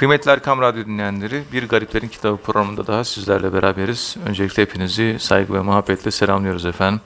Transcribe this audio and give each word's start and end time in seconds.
Kıymetli 0.00 0.30
Erkam 0.30 0.60
Radyo 0.60 0.86
dinleyenleri, 0.86 1.42
Bir 1.52 1.68
Gariplerin 1.68 2.08
Kitabı 2.08 2.36
programında 2.36 2.86
daha 2.86 3.04
sizlerle 3.04 3.52
beraberiz. 3.52 4.16
Öncelikle 4.26 4.62
hepinizi 4.62 5.16
saygı 5.20 5.54
ve 5.54 5.60
muhabbetle 5.60 6.10
selamlıyoruz 6.10 6.66
efendim. 6.66 7.00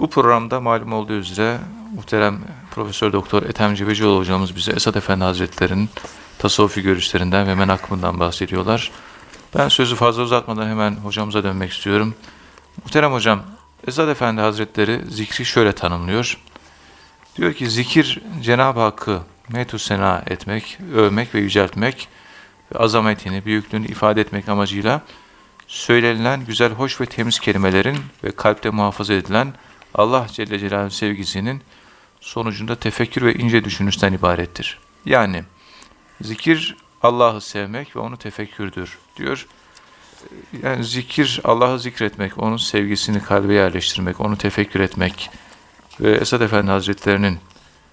Bu 0.00 0.10
programda 0.10 0.60
malum 0.60 0.92
olduğu 0.92 1.12
üzere 1.12 1.58
muhterem 1.94 2.38
Profesör 2.70 3.12
Doktor 3.12 3.42
Ethem 3.42 3.74
Cebecioğlu 3.74 4.18
hocamız 4.18 4.56
bize 4.56 4.72
Esad 4.72 4.94
Efendi 4.94 5.24
Hazretleri'nin 5.24 5.90
tasavvufi 6.38 6.82
görüşlerinden 6.82 7.46
ve 7.46 7.54
menakımından 7.54 8.20
bahsediyorlar. 8.20 8.90
Ben 9.56 9.68
sözü 9.68 9.96
fazla 9.96 10.22
uzatmadan 10.22 10.68
hemen 10.68 10.96
hocamıza 10.96 11.44
dönmek 11.44 11.72
istiyorum. 11.72 12.14
Muhterem 12.84 13.12
hocam, 13.12 13.42
Esad 13.86 14.08
Efendi 14.08 14.40
Hazretleri 14.40 15.00
zikri 15.08 15.44
şöyle 15.44 15.72
tanımlıyor. 15.72 16.38
Diyor 17.36 17.52
ki 17.52 17.70
zikir 17.70 18.20
Cenab-ı 18.42 18.80
Hakk'ı 18.80 19.20
metü 19.48 19.78
sena 19.78 20.22
etmek, 20.26 20.78
övmek 20.94 21.34
ve 21.34 21.40
yüceltmek 21.40 22.08
ve 22.74 22.78
azametini, 22.78 23.44
büyüklüğünü 23.44 23.86
ifade 23.86 24.20
etmek 24.20 24.48
amacıyla 24.48 25.02
söylenilen 25.66 26.46
güzel, 26.46 26.72
hoş 26.72 27.00
ve 27.00 27.06
temiz 27.06 27.38
kelimelerin 27.38 27.98
ve 28.24 28.30
kalpte 28.30 28.70
muhafaza 28.70 29.14
edilen 29.14 29.54
Allah 29.94 30.26
Celle 30.32 30.58
Celaluhu 30.58 30.90
sevgisinin 30.90 31.62
sonucunda 32.20 32.76
tefekkür 32.76 33.22
ve 33.22 33.34
ince 33.34 33.64
düşünüşten 33.64 34.12
ibarettir. 34.12 34.78
Yani 35.04 35.44
zikir 36.20 36.76
Allah'ı 37.02 37.40
sevmek 37.40 37.96
ve 37.96 38.00
onu 38.00 38.16
tefekkürdür 38.16 38.98
diyor. 39.16 39.46
Yani 40.62 40.84
zikir 40.84 41.40
Allah'ı 41.44 41.78
zikretmek, 41.78 42.38
onun 42.38 42.56
sevgisini 42.56 43.22
kalbe 43.22 43.54
yerleştirmek, 43.54 44.20
onu 44.20 44.38
tefekkür 44.38 44.80
etmek 44.80 45.30
ve 46.00 46.16
Esad 46.16 46.40
Efendi 46.40 46.70
Hazretlerinin 46.70 47.38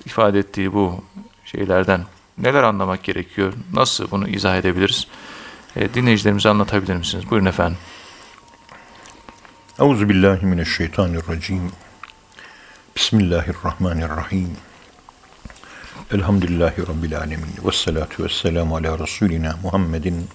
ifade 0.06 0.40
ettiği 0.40 0.74
bu 0.74 1.04
şeylerden 1.52 2.06
neler 2.38 2.64
anlamak 2.64 3.04
gerekiyor? 3.04 3.54
Nasıl 3.74 4.12
bunu 4.12 4.28
izah 4.28 4.58
edebiliriz? 4.58 5.08
E, 5.76 5.94
dinleyicilerimize 5.94 6.50
anlatabilir 6.50 6.96
misiniz? 6.96 7.30
Buyurun 7.30 7.46
efendim. 7.46 7.78
Euzu 9.80 10.10
billahi 10.10 10.46
mineşşeytanirracim. 10.46 11.72
Bismillahirrahmanirrahim. 12.96 14.58
Elhamdülillahi 16.12 16.82
rabbil 16.88 17.18
alamin. 17.18 17.56
Ves 17.66 17.76
salatu 17.76 18.24
vesselamu 18.24 18.76
ala 18.76 19.00
rasulina 19.00 19.56
Muhammedin 19.64 20.30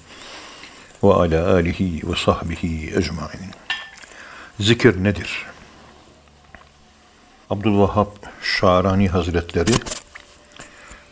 ve 1.02 1.14
ala 1.14 1.52
alihi 1.54 2.10
ve 2.10 2.16
sahbihi 2.16 2.96
ecmaîn. 2.96 3.50
Zikir 4.60 5.04
nedir? 5.04 5.46
Abdülvahhab 7.50 8.06
Şarani 8.42 9.08
Hazretleri 9.08 9.72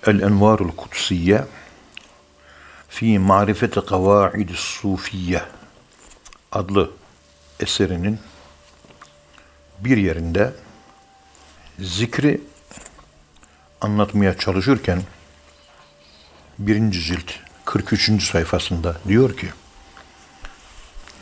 Envarul 0.07 0.73
Kutsiye 0.73 1.45
fi 2.89 3.19
Marifeti 3.19 3.81
Kavaidis 3.81 4.59
Sufiye 4.59 5.43
adlı 6.53 6.91
eserinin 7.61 8.19
bir 9.81 9.97
yerinde 9.97 10.53
zikri 11.79 12.41
anlatmaya 13.81 14.39
çalışırken 14.39 15.03
birinci 16.59 17.01
cilt 17.01 17.33
43. 17.65 18.31
sayfasında 18.31 18.97
diyor 19.09 19.37
ki 19.37 19.49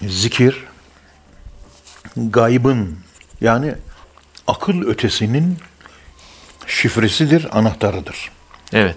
zikir 0.02 0.64
gaybın 2.16 2.98
yani 3.40 3.74
akıl 4.46 4.82
ötesinin 4.86 5.58
şifresidir, 6.66 7.58
anahtarıdır. 7.58 8.30
Evet. 8.72 8.96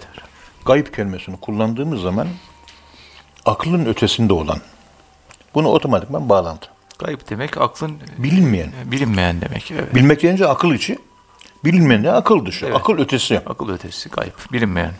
Gayb 0.64 0.86
kelimesini 0.94 1.36
kullandığımız 1.40 2.00
zaman 2.02 2.28
aklın 3.44 3.86
ötesinde 3.86 4.32
olan. 4.32 4.58
Bunu 5.54 5.68
otomatikman 5.68 6.28
bağlantı. 6.28 6.68
Gayb 6.98 7.20
demek 7.30 7.56
aklın 7.58 7.98
Bilinmeyen. 8.18 8.72
bilinmeyen 8.84 9.40
demek. 9.40 9.70
Evet. 9.70 9.94
Bilmek 9.94 10.22
deyince 10.22 10.46
akıl 10.48 10.72
içi, 10.74 10.98
bilinmeyen 11.64 12.04
de 12.04 12.12
akıl 12.12 12.46
dışı, 12.46 12.66
Evet. 12.66 12.76
akıl 12.76 12.98
ötesi. 12.98 13.40
Akıl 13.46 13.68
ötesi, 13.68 14.08
gayb, 14.08 14.32
bilinmeyen. 14.52 14.92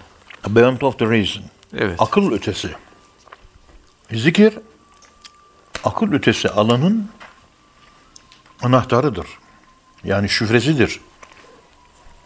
Beyond 0.48 0.80
of 0.80 0.98
the 0.98 1.04
reason. 1.10 1.42
Evet. 1.76 2.02
Akıl 2.02 2.32
ötesi. 2.32 2.68
Zikir, 4.12 4.58
akıl 5.84 6.12
ötesi 6.12 6.48
alanın 6.50 7.10
anahtarıdır. 8.62 9.26
Yani 10.04 10.28
şifresidir. 10.28 11.00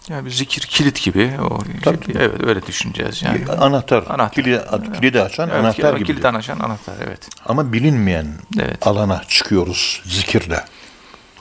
Yani 0.08 0.24
bir 0.26 0.30
zikir 0.30 0.60
kilit 0.62 1.02
gibi. 1.02 1.32
O, 1.40 1.58
Tabii, 1.84 2.00
tabii. 2.00 2.18
Evet 2.18 2.44
öyle 2.46 2.66
düşüneceğiz 2.66 3.22
yani. 3.22 3.44
Anahtar. 3.58 4.04
Anahtar. 4.08 4.32
Kilidi, 4.32 4.62
kilidi 5.00 5.22
açan 5.22 5.48
Evet, 5.48 5.60
anahtar 5.64 5.94
gibi. 5.94 6.06
Kilit 6.06 6.24
açan 6.24 6.58
anahtar 6.58 6.94
evet. 7.06 7.28
Ama 7.46 7.72
bilinmeyen 7.72 8.26
Evet. 8.60 8.86
alana 8.86 9.22
çıkıyoruz 9.28 10.02
zikirde. 10.04 10.64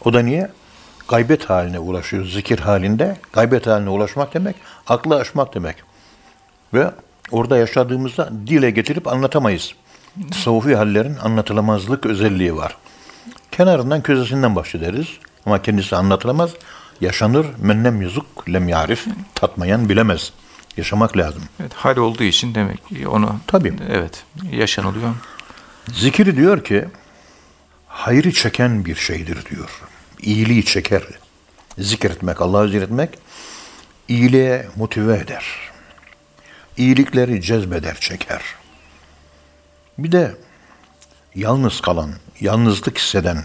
O 0.05 0.13
da 0.13 0.21
niye? 0.21 0.49
Gaybet 1.07 1.49
haline 1.49 1.79
ulaşıyoruz 1.79 2.33
zikir 2.33 2.59
halinde. 2.59 3.17
Gaybet 3.33 3.67
haline 3.67 3.89
ulaşmak 3.89 4.33
demek, 4.33 4.55
aklı 4.87 5.15
aşmak 5.15 5.55
demek. 5.55 5.75
Ve 6.73 6.91
orada 7.31 7.57
yaşadığımızda 7.57 8.29
dile 8.47 8.69
getirip 8.71 9.07
anlatamayız. 9.07 9.73
Tasavvufi 10.31 10.75
hallerin 10.75 11.17
anlatılamazlık 11.17 12.05
özelliği 12.05 12.55
var. 12.55 12.77
Kenarından 13.51 14.01
köşesinden 14.01 14.55
bahsederiz 14.55 15.07
ama 15.45 15.61
kendisi 15.61 15.95
anlatılamaz. 15.95 16.51
Yaşanır, 17.01 17.47
mennem 17.61 18.01
yüzük 18.01 18.53
lem 18.53 18.69
yarif, 18.69 19.05
tatmayan 19.35 19.89
bilemez. 19.89 20.33
Yaşamak 20.77 21.17
lazım. 21.17 21.43
Evet, 21.59 21.73
hal 21.73 21.97
olduğu 21.97 22.23
için 22.23 22.55
demek 22.55 22.87
ki 22.87 23.07
onu 23.07 23.39
Tabii. 23.47 23.73
evet 23.89 24.23
yaşanılıyor. 24.51 25.15
Zikir 25.93 26.35
diyor 26.35 26.63
ki 26.63 26.85
hayrı 27.87 28.31
çeken 28.31 28.85
bir 28.85 28.95
şeydir 28.95 29.45
diyor. 29.45 29.81
İyiliği 30.21 30.65
çeker. 30.65 31.03
Zikretmek, 31.77 32.41
Allah'ı 32.41 32.69
zikretmek 32.69 33.09
iyiliğe 34.07 34.67
motive 34.75 35.17
eder. 35.17 35.45
İyilikleri 36.77 37.41
cezbeder, 37.41 37.95
çeker. 37.99 38.41
Bir 39.97 40.11
de 40.11 40.35
yalnız 41.35 41.81
kalan, 41.81 42.11
yalnızlık 42.39 42.97
hisseden, 42.97 43.43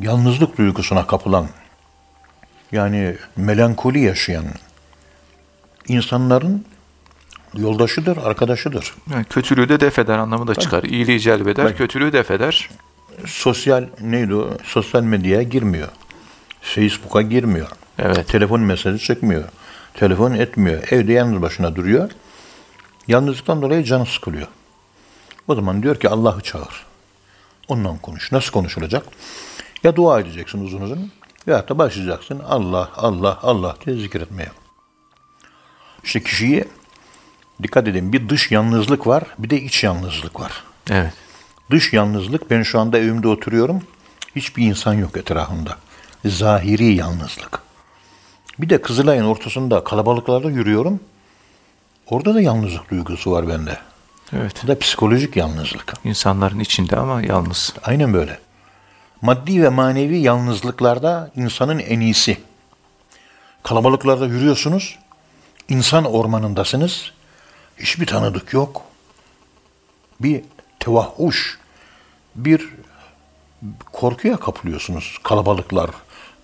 yalnızlık 0.00 0.58
duygusuna 0.58 1.06
kapılan, 1.06 1.48
yani 2.74 3.16
melankoli 3.36 4.00
yaşayan 4.00 4.44
insanların 5.88 6.64
yoldaşıdır, 7.54 8.16
arkadaşıdır. 8.16 8.94
Yani 9.12 9.24
kötülüğü 9.24 9.68
de 9.68 9.80
def 9.80 9.98
eder 9.98 10.18
anlamı 10.18 10.46
da 10.46 10.54
çıkar. 10.54 10.82
İyiliği 10.82 11.20
celbeder, 11.20 11.76
kötülüğü 11.76 12.12
def 12.12 12.30
eder. 12.30 12.68
sosyal 13.26 13.84
neydi 14.00 14.34
o? 14.34 14.50
Sosyal 14.64 15.02
medyaya 15.02 15.42
girmiyor. 15.42 15.88
Facebook'a 16.60 17.22
girmiyor. 17.22 17.68
Evet. 17.98 18.28
Telefon 18.28 18.60
mesajı 18.60 18.98
çekmiyor. 18.98 19.44
Telefon 19.94 20.32
etmiyor. 20.32 20.82
Evde 20.90 21.12
yalnız 21.12 21.42
başına 21.42 21.76
duruyor. 21.76 22.10
Yalnızlıktan 23.08 23.62
dolayı 23.62 23.84
canı 23.84 24.06
sıkılıyor. 24.06 24.46
O 25.48 25.54
zaman 25.54 25.82
diyor 25.82 25.96
ki 25.96 26.08
Allah'ı 26.08 26.40
çağır. 26.40 26.84
Ondan 27.68 27.98
konuş. 27.98 28.32
Nasıl 28.32 28.52
konuşulacak? 28.52 29.06
Ya 29.84 29.96
dua 29.96 30.20
edeceksin 30.20 30.64
uzun 30.64 30.80
uzun 30.80 31.10
ya 31.46 31.68
da 31.68 31.78
başlayacaksın 31.78 32.38
Allah, 32.48 32.90
Allah, 32.96 33.38
Allah 33.42 33.76
diye 33.86 33.96
zikretmeye. 33.96 34.50
İşte 36.04 36.22
kişiyi 36.22 36.64
dikkat 37.62 37.88
edin 37.88 38.12
bir 38.12 38.28
dış 38.28 38.50
yalnızlık 38.50 39.06
var 39.06 39.22
bir 39.38 39.50
de 39.50 39.60
iç 39.60 39.84
yalnızlık 39.84 40.40
var. 40.40 40.64
Evet. 40.90 41.12
Dış 41.70 41.92
yalnızlık, 41.92 42.50
ben 42.50 42.62
şu 42.62 42.80
anda 42.80 42.98
evimde 42.98 43.28
oturuyorum. 43.28 43.82
Hiçbir 44.36 44.66
insan 44.66 44.94
yok 44.94 45.16
etrafımda. 45.16 45.76
Zahiri 46.24 46.94
yalnızlık. 46.94 47.58
Bir 48.58 48.68
de 48.68 48.82
Kızılay'ın 48.82 49.24
ortasında 49.24 49.84
kalabalıklarda 49.84 50.50
yürüyorum. 50.50 51.00
Orada 52.06 52.34
da 52.34 52.40
yalnızlık 52.40 52.90
duygusu 52.90 53.30
var 53.30 53.48
bende. 53.48 53.78
Evet. 54.32 54.60
Bu 54.62 54.68
da 54.68 54.78
psikolojik 54.78 55.36
yalnızlık. 55.36 55.94
İnsanların 56.04 56.60
içinde 56.60 56.96
ama 56.96 57.22
yalnız. 57.22 57.74
Aynen 57.82 58.14
böyle. 58.14 58.38
Maddi 59.22 59.62
ve 59.62 59.68
manevi 59.68 60.18
yalnızlıklarda 60.18 61.30
insanın 61.36 61.78
en 61.78 62.00
iyisi. 62.00 62.40
Kalabalıklarda 63.62 64.26
yürüyorsunuz, 64.26 64.98
insan 65.68 66.04
ormanındasınız, 66.04 67.12
hiçbir 67.78 68.06
tanıdık 68.06 68.52
yok. 68.52 68.82
Bir 70.20 70.42
tevahhuş, 70.80 71.58
bir 72.34 72.68
korkuya 73.92 74.36
kapılıyorsunuz 74.36 75.18
kalabalıklar. 75.22 75.90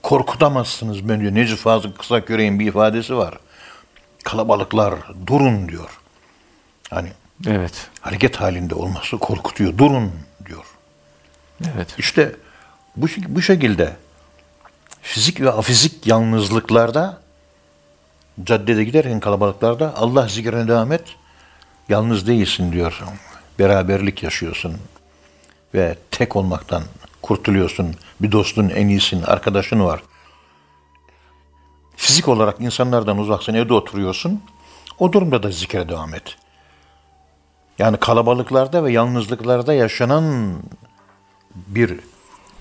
Korkutamazsınız 0.03 1.09
ben 1.09 1.21
diyor. 1.21 1.35
Necip 1.35 1.59
Fazıl 1.59 1.93
Kısaküre'nin 1.93 2.61
bir 2.61 2.67
ifadesi 2.67 3.17
var. 3.17 3.35
Kalabalıklar 4.25 4.95
durun 5.27 5.69
diyor. 5.69 5.91
Hani 6.91 7.09
Evet. 7.47 7.89
hareket 8.01 8.37
halinde 8.37 8.75
olması 8.75 9.19
korkutuyor. 9.19 9.79
Durun 9.79 10.13
diyor. 10.47 10.65
Evet. 11.75 11.95
İşte 11.99 12.37
bu, 13.03 13.07
bu 13.29 13.43
şekilde 13.43 13.97
fizik 15.03 15.41
ve 15.41 15.51
afizik 15.51 16.07
yalnızlıklarda 16.07 17.21
caddede 18.45 18.85
giderken 18.85 19.21
kalabalıklarda 19.21 19.95
Allah 19.97 20.29
zikrine 20.29 20.69
devam 20.69 20.93
et. 20.93 21.05
Yalnız 21.89 22.27
değilsin 22.27 22.73
diyor. 22.73 23.03
Beraberlik 23.59 24.23
yaşıyorsun. 24.23 24.77
Ve 25.75 25.97
tek 26.11 26.37
olmaktan 26.37 26.83
kurtuluyorsun. 27.23 27.95
Bir 28.21 28.33
dostun 28.33 28.69
en 28.69 28.89
iyisin, 28.89 29.23
arkadaşın 29.23 29.85
var. 29.85 30.03
Fizik 31.97 32.29
olarak 32.29 32.61
insanlardan 32.61 33.19
uzaksın, 33.19 33.55
evde 33.55 33.75
oturuyorsun. 33.75 34.43
O 34.99 35.13
durumda 35.13 35.43
da 35.43 35.51
zikre 35.51 35.89
devam 35.89 36.15
et. 36.15 36.37
Yani 37.79 37.97
kalabalıklarda 37.97 38.85
ve 38.85 38.93
yalnızlıklarda 38.93 39.75
yaşanan 39.75 40.55
bir 41.55 42.01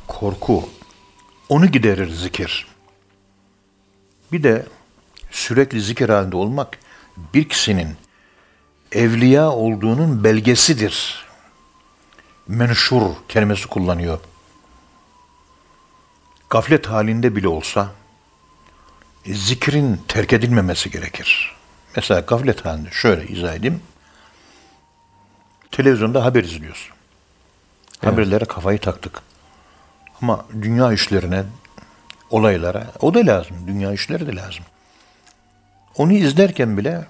korku, 0.10 0.70
onu 1.50 1.66
giderir 1.66 2.10
zikir. 2.10 2.68
Bir 4.32 4.44
de 4.44 4.66
sürekli 5.32 5.82
zikir 5.82 6.10
halinde 6.10 6.36
olmak 6.36 6.78
bir 7.34 7.50
kişinin 7.50 7.96
evliya 8.92 9.50
olduğunun 9.50 10.24
belgesidir. 10.24 11.26
Menşur 12.48 13.02
kelimesi 13.28 13.68
kullanıyor. 13.68 14.20
Gaflet 16.50 16.88
halinde 16.88 17.36
bile 17.36 17.48
olsa 17.48 17.92
e, 19.26 19.34
zikrin 19.34 20.02
terk 20.08 20.34
edilmemesi 20.34 20.92
gerekir. 20.92 21.56
Mesela 21.96 22.20
gaflet 22.20 22.66
halinde 22.66 22.90
şöyle 22.92 23.28
izah 23.28 23.54
edeyim. 23.56 23.82
Televizyonda 25.72 26.26
haber 26.26 26.44
izliyorsun. 26.44 26.96
Haberlere 28.02 28.46
kafayı 28.46 28.80
taktık. 28.80 29.29
Ama 30.22 30.46
dünya 30.62 30.94
işlerine, 30.94 31.44
olaylara 32.30 32.88
o 33.02 33.14
da 33.14 33.20
lazım. 33.20 33.58
Dünya 33.68 33.94
işleri 33.94 34.28
de 34.28 34.36
lazım. 34.36 34.66
Onu 35.98 36.14
izlerken 36.14 36.78
bile 36.78 37.06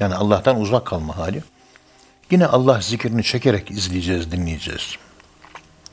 yani 0.00 0.14
Allah'tan 0.14 0.60
uzak 0.60 0.86
kalma 0.86 1.16
hali. 1.16 1.42
Yine 2.30 2.46
Allah 2.46 2.80
zikrini 2.80 3.24
çekerek 3.24 3.70
izleyeceğiz, 3.70 4.32
dinleyeceğiz. 4.32 4.96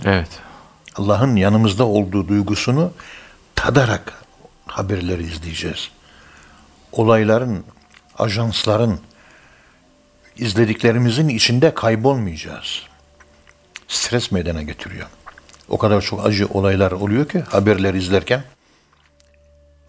Evet. 0.05 0.29
Allah'ın 0.95 1.35
yanımızda 1.35 1.85
olduğu 1.85 2.27
duygusunu 2.27 2.91
tadarak 3.55 4.23
haberleri 4.67 5.23
izleyeceğiz. 5.23 5.89
Olayların, 6.91 7.65
ajansların, 8.17 8.99
izlediklerimizin 10.37 11.27
içinde 11.27 11.73
kaybolmayacağız. 11.73 12.83
Stres 13.87 14.31
meydana 14.31 14.61
getiriyor. 14.61 15.07
O 15.69 15.77
kadar 15.77 16.01
çok 16.01 16.25
acı 16.25 16.47
olaylar 16.47 16.91
oluyor 16.91 17.29
ki 17.29 17.39
haberleri 17.39 17.97
izlerken 17.97 18.43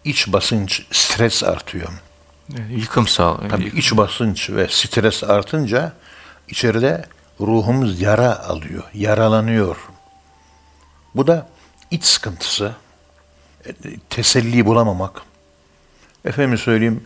iç 0.03 0.27
basınç, 0.33 0.85
stres 0.91 1.43
artıyor. 1.43 1.89
Yıkım 2.69 3.07
sağ. 3.07 3.47
Tabii 3.49 3.71
iç 3.75 3.97
basınç 3.97 4.49
ve 4.49 4.67
stres 4.69 5.23
artınca 5.23 5.93
içeride 6.47 7.05
ruhumuz 7.39 8.01
yara 8.01 8.39
alıyor, 8.39 8.83
yaralanıyor. 8.93 9.77
Bu 11.15 11.27
da 11.27 11.47
iç 11.91 12.03
sıkıntısı, 12.03 12.75
e, 13.65 13.73
teselli 14.09 14.65
bulamamak. 14.65 15.21
Efendim 16.25 16.57
söyleyeyim, 16.57 17.03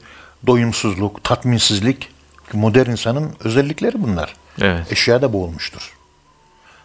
doyumsuzluk, 0.47 1.23
tatminsizlik 1.23 2.09
modern 2.53 2.89
insanın 2.89 3.35
özellikleri 3.43 4.03
bunlar. 4.03 4.35
Evet. 4.61 4.91
Eşyada 4.91 5.33
boğulmuştur. 5.33 5.94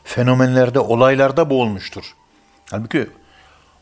Fenomenlerde, 0.05 0.79
olaylarda 0.79 1.51
boğulmuştur. 1.51 2.15
Halbuki 2.71 3.11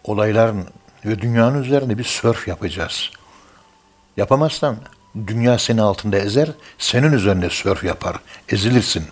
olayların 0.05 0.67
ve 1.05 1.20
dünyanın 1.20 1.62
üzerinde 1.62 1.99
bir 1.99 2.05
sörf 2.05 2.49
yapacağız. 2.49 3.11
Yapamazsan 4.17 4.76
dünya 5.26 5.59
seni 5.59 5.82
altında 5.82 6.19
ezer, 6.19 6.49
senin 6.79 7.12
üzerinde 7.12 7.50
sörf 7.50 7.85
yapar. 7.85 8.17
Ezilirsin. 8.49 9.05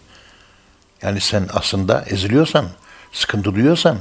Yani 1.02 1.20
sen 1.20 1.48
aslında 1.52 2.04
eziliyorsan, 2.06 2.66
sıkıntı 3.12 3.54
duyuyorsan, 3.54 3.98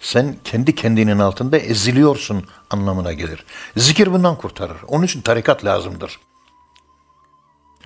sen 0.00 0.36
kendi 0.44 0.74
kendinin 0.74 1.18
altında 1.18 1.58
eziliyorsun 1.58 2.46
anlamına 2.70 3.12
gelir. 3.12 3.44
Zikir 3.76 4.12
bundan 4.12 4.36
kurtarır. 4.36 4.76
Onun 4.88 5.04
için 5.04 5.20
tarikat 5.20 5.64
lazımdır. 5.64 6.20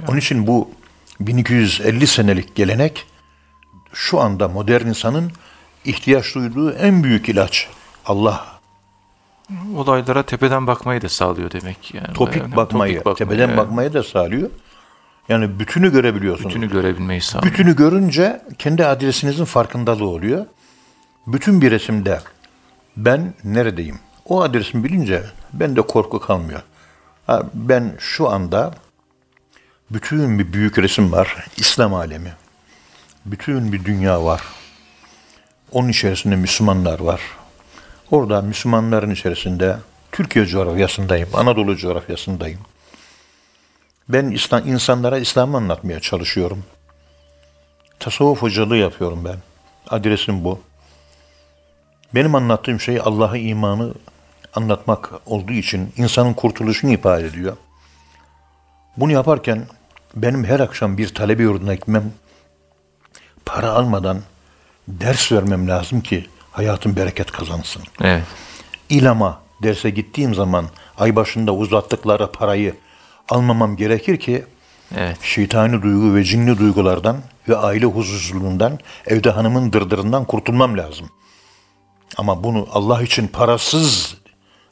Onun 0.09 0.19
için 0.19 0.47
bu 0.47 0.71
1250 1.21 2.07
senelik 2.07 2.55
gelenek 2.55 3.07
şu 3.93 4.21
anda 4.21 4.49
modern 4.49 4.87
insanın 4.87 5.33
ihtiyaç 5.85 6.35
duyduğu 6.35 6.73
en 6.73 7.05
büyük 7.05 7.29
ilaç. 7.29 7.69
Allah 8.07 8.61
Olaylara 9.77 10.23
tepeden 10.23 10.67
bakmayı 10.67 11.03
da 11.03 11.09
sağlıyor 11.09 11.51
demek 11.51 11.95
yani. 11.95 12.13
topik 12.15 12.43
Yani 12.43 12.57
bakmayı, 12.57 12.93
topik 12.93 13.07
bakmayı, 13.07 13.19
tepeden 13.19 13.49
evet. 13.49 13.59
bakmayı 13.59 13.93
da 13.93 14.03
sağlıyor. 14.03 14.51
Yani 15.29 15.61
bütünü 15.61 15.93
görebiliyorsun. 15.93 16.49
Bütünü 16.49 16.71
görebilmeyi 16.71 17.21
sağlıyor. 17.21 17.53
Bütünü 17.53 17.77
görünce 17.77 18.43
kendi 18.59 18.87
adresinizin 18.87 19.45
farkındalığı 19.45 20.09
oluyor. 20.09 20.47
Bütün 21.27 21.61
bir 21.61 21.71
resimde 21.71 22.21
ben 22.97 23.35
neredeyim? 23.45 23.99
O 24.29 24.43
adresimi 24.43 24.85
bilince 24.85 25.23
bende 25.53 25.83
korku 25.83 26.21
kalmıyor. 26.21 26.63
Ha, 27.27 27.43
ben 27.55 27.93
şu 27.99 28.29
anda 28.29 28.75
bütün 29.91 30.39
bir 30.39 30.53
büyük 30.53 30.79
resim 30.79 31.13
var. 31.13 31.47
İslam 31.57 31.95
alemi. 31.95 32.33
Bütün 33.27 33.73
bir 33.73 33.85
dünya 33.85 34.25
var. 34.25 34.43
Onun 35.73 35.89
içerisinde 35.89 36.37
Müslümanlar 36.37 37.01
var. 37.01 37.21
Orada 38.11 38.43
Müslümanların 38.43 39.11
içerisinde 39.11 39.77
Türkiye 40.13 40.47
coğrafyasındayım, 40.47 41.29
Anadolu 41.35 41.77
coğrafyasındayım. 41.77 42.61
Ben 44.09 44.31
İslam, 44.31 44.69
insanlara 44.69 45.19
İslam'ı 45.19 45.57
anlatmaya 45.57 46.01
çalışıyorum. 46.01 46.65
Tasavvuf 47.99 48.43
hocalığı 48.43 48.77
yapıyorum 48.77 49.25
ben. 49.25 49.37
Adresim 49.89 50.45
bu. 50.45 50.61
Benim 52.15 52.35
anlattığım 52.35 52.81
şey 52.81 53.01
Allah'a 53.05 53.37
imanı 53.37 53.95
anlatmak 54.55 55.11
olduğu 55.27 55.53
için 55.53 55.93
insanın 55.97 56.35
kurtuluşunu 56.35 56.93
ifade 56.93 57.27
ediyor. 57.27 57.57
Bunu 58.97 59.13
yaparken 59.13 59.67
benim 60.15 60.45
her 60.45 60.61
akşam 60.61 60.99
bir 60.99 61.15
talebe 61.15 61.43
yurduna 61.43 61.75
gitmem, 61.75 62.13
para 63.47 63.71
almadan 63.71 64.21
ders 64.89 65.33
vermem 65.33 65.69
lazım 65.69 66.01
ki 66.01 66.27
hayatım 66.51 66.97
bereket 66.97 67.31
kazansın. 67.31 67.83
Evet. 68.01 68.23
İlama 68.89 69.41
derse 69.63 69.91
gittiğim 69.91 70.35
zaman 70.35 70.67
ay 70.99 71.17
başında 71.17 71.55
uzattıkları 71.55 72.33
parayı 72.33 72.75
almamam 73.29 73.77
gerekir 73.77 74.17
ki 74.17 74.45
Evet. 74.97 75.17
şeytani 75.23 75.83
duygu 75.83 76.15
ve 76.15 76.25
cinli 76.25 76.59
duygulardan 76.59 77.17
ve 77.49 77.57
aile 77.57 77.87
huzursuzluğundan, 77.87 78.79
evde 79.07 79.31
hanımın 79.31 79.73
dırdırından 79.73 80.25
kurtulmam 80.25 80.79
lazım. 80.79 81.11
Ama 82.17 82.45
bunu 82.45 82.69
Allah 82.73 83.03
için 83.03 83.29
parasız 83.29 84.17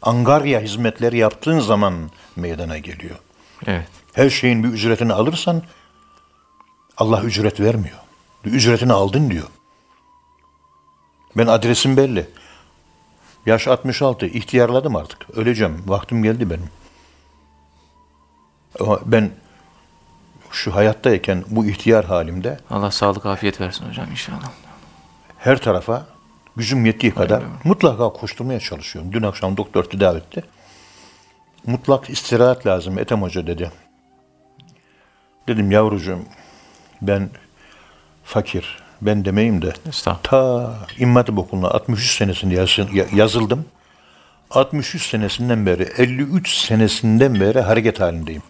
angarya 0.02 0.60
hizmetleri 0.60 1.18
yaptığın 1.18 1.60
zaman 1.60 2.10
meydana 2.36 2.78
geliyor. 2.78 3.16
Evet. 3.66 3.88
Her 4.12 4.30
şeyin 4.30 4.64
bir 4.64 4.68
ücretini 4.68 5.12
alırsan 5.12 5.62
Allah 6.96 7.22
ücret 7.22 7.60
vermiyor. 7.60 7.98
Ücretini 8.44 8.92
aldın 8.92 9.30
diyor. 9.30 9.46
Ben 11.36 11.46
adresim 11.46 11.96
belli. 11.96 12.26
Yaş 13.46 13.68
66. 13.68 14.26
ihtiyarladım 14.26 14.96
artık. 14.96 15.30
Öleceğim. 15.30 15.82
Vaktim 15.86 16.22
geldi 16.22 16.50
benim. 16.50 16.70
Ama 18.80 19.00
ben 19.06 19.30
şu 20.50 20.74
hayattayken 20.74 21.44
bu 21.48 21.66
ihtiyar 21.66 22.04
halimde 22.04 22.58
Allah 22.70 22.90
sağlık 22.90 23.26
afiyet 23.26 23.60
versin 23.60 23.88
hocam 23.88 24.10
inşallah. 24.10 24.50
her 25.38 25.58
tarafa 25.60 26.06
gücüm 26.56 26.86
yettiği 26.86 27.14
kadar 27.14 27.42
mutlaka 27.64 28.08
koşturmaya 28.08 28.60
çalışıyorum. 28.60 29.12
Dün 29.12 29.22
akşam 29.22 29.56
doktor 29.56 29.84
tedavi 29.84 30.18
etti. 30.18 30.44
Mutlak 31.66 32.10
istirahat 32.10 32.66
lazım 32.66 32.98
Ethem 32.98 33.22
Hoca 33.22 33.46
dedi. 33.46 33.70
Dedim 35.48 35.70
yavrucuğum 35.70 36.20
ben 37.02 37.30
fakir, 38.28 38.78
ben 39.02 39.24
demeyim 39.24 39.62
de 39.62 39.72
ta 40.22 40.74
İmam 40.98 41.16
Hatip 41.16 41.38
Okulu'na 41.38 41.68
63 41.68 42.16
senesinde 42.16 42.54
yazı- 42.54 42.88
ya- 42.96 43.06
yazıldım. 43.14 43.64
63 44.50 45.06
senesinden 45.10 45.66
beri, 45.66 45.82
53 45.82 46.54
senesinden 46.54 47.40
beri 47.40 47.60
hareket 47.60 48.00
halindeyim. 48.00 48.42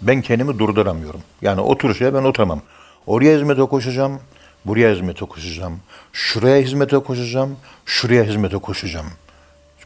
Ben 0.00 0.22
kendimi 0.22 0.58
durduramıyorum. 0.58 1.20
Yani 1.42 1.60
otur 1.60 1.94
şeye 1.94 2.14
ben 2.14 2.22
oturamam. 2.24 2.60
Oraya 3.06 3.36
hizmete 3.36 3.62
koşacağım, 3.62 4.20
buraya 4.64 4.94
hizmete 4.94 5.24
koşacağım. 5.26 5.80
Şuraya 6.12 6.62
hizmete 6.62 6.98
koşacağım, 6.98 7.56
şuraya 7.86 8.24
hizmete 8.24 8.56
koşacağım. 8.58 9.06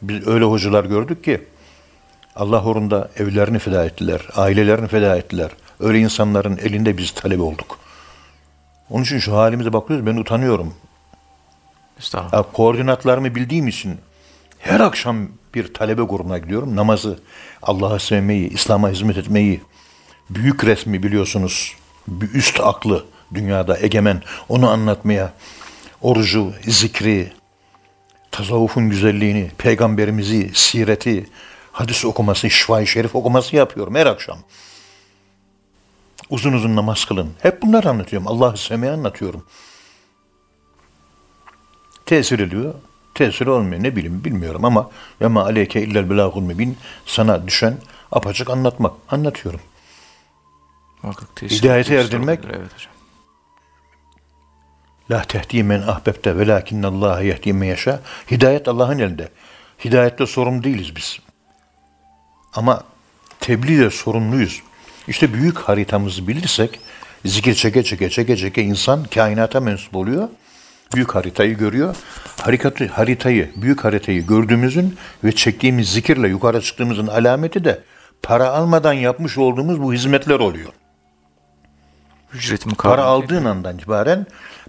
Biz 0.01 0.27
öyle 0.27 0.45
hocalar 0.45 0.83
gördük 0.85 1.23
ki 1.23 1.43
Allah 2.35 2.63
uğrunda 2.65 3.09
evlerini 3.17 3.59
feda 3.59 3.85
ettiler, 3.85 4.21
ailelerini 4.35 4.87
feda 4.87 5.17
ettiler. 5.17 5.51
Öyle 5.79 5.99
insanların 5.99 6.57
elinde 6.57 6.97
biz 6.97 7.11
talebe 7.11 7.41
olduk. 7.41 7.84
Onun 8.89 9.03
için 9.03 9.19
şu 9.19 9.37
halimize 9.37 9.73
bakıyoruz, 9.73 10.05
ben 10.05 10.15
utanıyorum. 10.15 10.73
Estağfurullah. 11.99 12.33
Ya, 12.33 12.51
koordinatlarımı 12.53 13.35
bildiğim 13.35 13.67
için 13.67 13.97
her 14.59 14.79
akşam 14.79 15.27
bir 15.55 15.73
talebe 15.73 16.01
grubuna 16.01 16.37
gidiyorum. 16.37 16.75
Namazı, 16.75 17.19
Allah'ı 17.61 17.99
sevmeyi, 17.99 18.49
İslam'a 18.49 18.89
hizmet 18.89 19.17
etmeyi, 19.17 19.61
büyük 20.29 20.65
resmi 20.65 21.03
biliyorsunuz. 21.03 21.73
bir 22.07 22.33
üst 22.33 22.59
aklı 22.59 23.05
dünyada 23.33 23.77
egemen 23.79 24.21
onu 24.49 24.69
anlatmaya 24.69 25.33
orucu, 26.01 26.53
zikri, 26.67 27.31
tasavvufun 28.31 28.89
güzelliğini, 28.89 29.51
peygamberimizi, 29.57 30.51
sireti, 30.53 31.29
hadis 31.71 32.05
okuması, 32.05 32.49
şifai 32.49 32.87
şerif 32.87 33.15
okuması 33.15 33.55
yapıyorum 33.55 33.95
her 33.95 34.05
akşam. 34.05 34.37
Uzun 36.29 36.53
uzun 36.53 36.75
namaz 36.75 37.05
kılın. 37.05 37.33
Hep 37.41 37.61
bunları 37.61 37.89
anlatıyorum. 37.89 38.27
Allah'ı 38.27 38.57
sevmeyi 38.57 38.93
anlatıyorum. 38.93 39.45
Tesir 42.05 42.39
ediyor. 42.39 42.73
Tesir 43.15 43.47
olmuyor. 43.47 43.83
Ne 43.83 43.95
bileyim 43.95 44.23
bilmiyorum 44.23 44.65
ama 44.65 44.89
ya 45.19 45.29
ma 45.29 45.43
aleyke 45.43 45.81
illel 45.81 46.09
belagul 46.09 46.41
mübin 46.41 46.77
sana 47.05 47.47
düşen 47.47 47.77
apaçık 48.11 48.49
anlatmak. 48.49 48.93
Anlatıyorum. 49.09 49.59
Muhakkak 51.03 51.29
tesir- 51.35 51.59
Hidayete 51.61 51.95
erdirmek- 51.95 52.39
olabilir, 52.39 52.59
Evet 52.59 52.73
hocam. 52.73 52.91
La 55.11 55.21
tehdi 55.23 55.63
men 55.63 55.81
ahbebte 55.81 56.37
velakinnallaha 56.37 57.21
yehdi 57.21 57.53
men 57.53 57.67
yaşa. 57.67 58.01
Hidayet 58.31 58.67
Allah'ın 58.67 58.99
elinde. 58.99 59.29
Hidayette 59.85 60.25
sorumlu 60.25 60.63
değiliz 60.63 60.95
biz. 60.95 61.19
Ama 62.53 62.83
tebliğde 63.39 63.89
sorumluyuz. 63.89 64.61
İşte 65.07 65.33
büyük 65.33 65.57
haritamızı 65.57 66.27
bilirsek 66.27 66.79
zikir 67.25 67.53
çeke 67.53 67.83
çeke 67.83 68.09
çeke 68.09 68.37
çeke 68.37 68.63
insan 68.63 69.03
kainata 69.03 69.59
mensup 69.59 69.95
oluyor. 69.95 70.29
Büyük 70.95 71.15
haritayı 71.15 71.57
görüyor. 71.57 71.95
Harikatı, 72.41 72.87
haritayı, 72.87 73.51
büyük 73.55 73.83
haritayı 73.83 74.27
gördüğümüzün 74.27 74.95
ve 75.23 75.31
çektiğimiz 75.31 75.91
zikirle 75.91 76.27
yukarı 76.27 76.61
çıktığımızın 76.61 77.07
alameti 77.07 77.65
de 77.65 77.81
para 78.23 78.49
almadan 78.49 78.93
yapmış 78.93 79.37
olduğumuz 79.37 79.81
bu 79.81 79.93
hizmetler 79.93 80.39
oluyor. 80.39 80.69
Ücreti 82.33 82.63
Para 82.63 82.69
mukabil. 82.71 83.03
aldığın 83.03 83.45
andan 83.45 83.77
itibaren 83.77 84.25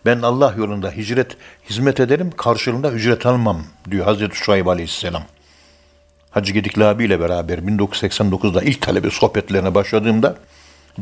ben 0.07 0.23
Allah 0.23 0.55
yolunda 0.59 0.91
hicret 0.91 1.37
hizmet 1.71 2.01
ederim 2.01 2.31
karşılığında 2.37 2.93
ücret 2.93 3.27
almam 3.27 3.63
diyor 3.91 4.05
Hazreti 4.05 4.37
Şuayb 4.37 4.67
Aleyhisselam. 4.67 5.23
Hacı 6.37 6.53
Gedikli 6.53 6.85
abiyle 6.85 7.21
beraber 7.21 7.59
1989'da 7.59 8.63
ilk 8.63 8.83
talebe 8.83 9.11
sohbetlerine 9.11 9.75
başladığımda 9.75 10.37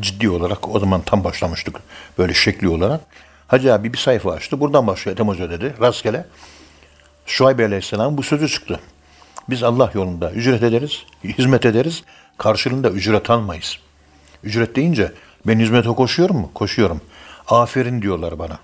ciddi 0.00 0.30
olarak 0.30 0.74
o 0.74 0.80
zaman 0.80 1.02
tam 1.02 1.24
başlamıştık 1.24 1.76
böyle 2.18 2.34
şekli 2.34 2.68
olarak. 2.68 3.00
Hacı 3.48 3.74
abi 3.74 3.92
bir 3.92 3.98
sayfa 3.98 4.32
açtı. 4.32 4.60
Buradan 4.60 4.86
başlıyor 4.86 5.14
Ethem 5.14 5.28
Hoca 5.28 5.50
dedi. 5.50 5.74
Rastgele. 5.80 6.26
Şuayb 7.26 7.58
Aleyhisselam 7.58 8.16
bu 8.16 8.22
sözü 8.22 8.48
çıktı. 8.48 8.80
Biz 9.50 9.62
Allah 9.62 9.90
yolunda 9.94 10.30
ücret 10.32 10.62
ederiz, 10.62 11.04
hizmet 11.24 11.66
ederiz. 11.66 12.02
Karşılığında 12.38 12.90
ücret 12.90 13.30
almayız. 13.30 13.78
Ücret 14.44 14.76
deyince 14.76 15.12
ben 15.46 15.58
hizmete 15.58 15.88
koşuyorum 15.88 16.36
mu? 16.36 16.50
Koşuyorum. 16.54 17.00
Aferin 17.48 18.02
diyorlar 18.02 18.38
bana. 18.38 18.58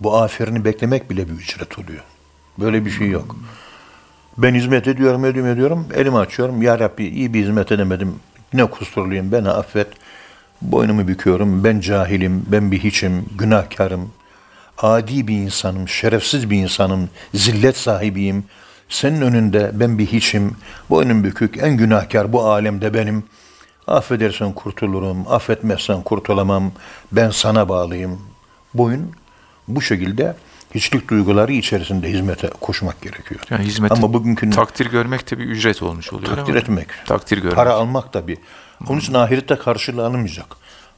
Bu 0.00 0.16
aferini 0.16 0.64
beklemek 0.64 1.10
bile 1.10 1.28
bir 1.28 1.34
ücret 1.34 1.78
oluyor. 1.78 2.02
Böyle 2.58 2.84
bir 2.84 2.90
şey 2.90 3.08
yok. 3.08 3.36
Ben 4.42 4.54
hizmet 4.54 4.88
ediyorum, 4.88 5.24
ediyorum, 5.24 5.50
ediyorum. 5.50 5.86
Elimi 5.94 6.18
açıyorum. 6.18 6.62
Ya 6.62 6.78
Rabbi 6.78 7.04
iyi 7.04 7.34
bir 7.34 7.42
hizmet 7.42 7.72
edemedim. 7.72 8.14
Ne 8.52 8.64
kusurluyum, 8.64 9.32
beni 9.32 9.48
affet. 9.48 9.86
Boynumu 10.62 11.08
büküyorum. 11.08 11.64
Ben 11.64 11.80
cahilim, 11.80 12.44
ben 12.46 12.72
bir 12.72 12.78
hiçim, 12.78 13.24
günahkarım. 13.38 14.12
Adi 14.78 15.28
bir 15.28 15.36
insanım, 15.36 15.88
şerefsiz 15.88 16.50
bir 16.50 16.56
insanım, 16.56 17.08
zillet 17.34 17.76
sahibiyim. 17.76 18.44
Senin 18.88 19.20
önünde 19.20 19.70
ben 19.74 19.98
bir 19.98 20.06
hiçim, 20.06 20.56
boynum 20.90 21.24
bükük, 21.24 21.62
en 21.62 21.76
günahkar 21.76 22.32
bu 22.32 22.44
alemde 22.44 22.94
benim. 22.94 23.24
Affedersen 23.86 24.52
kurtulurum, 24.52 25.24
affetmezsen 25.28 26.02
kurtulamam. 26.02 26.72
Ben 27.12 27.30
sana 27.30 27.68
bağlıyım. 27.68 28.20
Boyun 28.74 29.12
bu 29.68 29.82
şekilde 29.82 30.36
hiçlik 30.74 31.08
duyguları 31.10 31.52
içerisinde 31.52 32.08
hizmete 32.12 32.48
koşmak 32.60 33.00
gerekiyor. 33.02 33.40
Yani 33.50 33.64
hizmeti 33.64 33.94
Ama 33.94 34.12
bugünkü 34.12 34.50
takdir 34.50 34.86
görmek 34.86 35.30
de 35.30 35.38
bir 35.38 35.44
ücret 35.44 35.82
olmuş 35.82 36.12
oluyor. 36.12 36.36
takdir 36.36 36.54
etmek. 36.54 36.88
Takdir 37.06 37.38
görmek. 37.38 37.56
Para 37.56 37.72
almak 37.72 38.12
tabii. 38.12 38.38
Onun 38.88 38.98
için 38.98 39.14
ahirette 39.14 39.56
karşılığı 39.56 40.06
alınmayacak. 40.06 40.46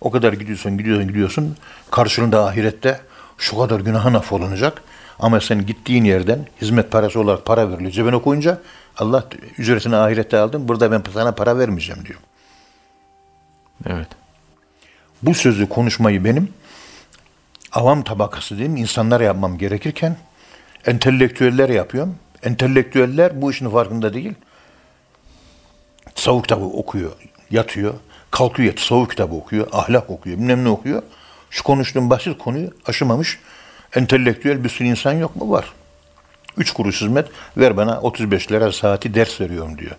O 0.00 0.10
kadar 0.10 0.32
gidiyorsun, 0.32 0.78
gidiyorsun, 0.78 1.08
gidiyorsun. 1.08 1.56
Karşılığında 1.90 2.46
ahirette 2.46 3.00
şu 3.38 3.58
kadar 3.58 3.80
günahın 3.80 4.14
affolunacak. 4.14 4.82
Ama 5.18 5.40
sen 5.40 5.66
gittiğin 5.66 6.04
yerden 6.04 6.46
hizmet 6.60 6.90
parası 6.90 7.20
olarak 7.20 7.44
para 7.44 7.70
veriliyor. 7.70 7.90
Cebine 7.90 8.22
koyunca 8.22 8.58
Allah 8.98 9.24
ücretini 9.58 9.96
ahirette 9.96 10.38
aldın. 10.38 10.68
Burada 10.68 10.90
ben 10.92 11.02
sana 11.14 11.32
para 11.32 11.58
vermeyeceğim 11.58 12.04
diyor. 12.06 12.18
Evet. 13.86 14.08
Bu 15.22 15.34
sözü 15.34 15.68
konuşmayı 15.68 16.24
benim 16.24 16.48
avam 17.72 18.02
tabakası 18.02 18.56
diyeyim 18.56 18.76
insanlar 18.76 19.20
yapmam 19.20 19.58
gerekirken 19.58 20.16
entelektüeller 20.86 21.68
yapıyorum. 21.68 22.16
Entelektüeller 22.42 23.42
bu 23.42 23.50
işin 23.50 23.70
farkında 23.70 24.14
değil. 24.14 24.34
Tasavvuf 26.14 26.42
kitabı 26.42 26.64
okuyor, 26.64 27.12
yatıyor, 27.50 27.94
kalkıyor, 28.30 28.76
tasavvuf 28.76 29.10
kitabı 29.10 29.34
okuyor, 29.34 29.68
ahlak 29.72 30.10
okuyor, 30.10 30.38
bilmem 30.38 30.64
ne 30.64 30.68
okuyor. 30.68 31.02
Şu 31.50 31.62
konuştuğum 31.62 32.10
basit 32.10 32.38
konuyu 32.38 32.70
aşamamış 32.86 33.38
entelektüel 33.94 34.64
bir 34.64 34.68
sürü 34.68 34.88
insan 34.88 35.12
yok 35.12 35.36
mu? 35.36 35.50
Var. 35.50 35.72
Üç 36.56 36.72
kuruş 36.72 37.00
hizmet 37.00 37.26
ver 37.56 37.76
bana 37.76 38.00
35 38.00 38.52
lira 38.52 38.72
saati 38.72 39.14
ders 39.14 39.40
veriyorum 39.40 39.78
diyor. 39.78 39.96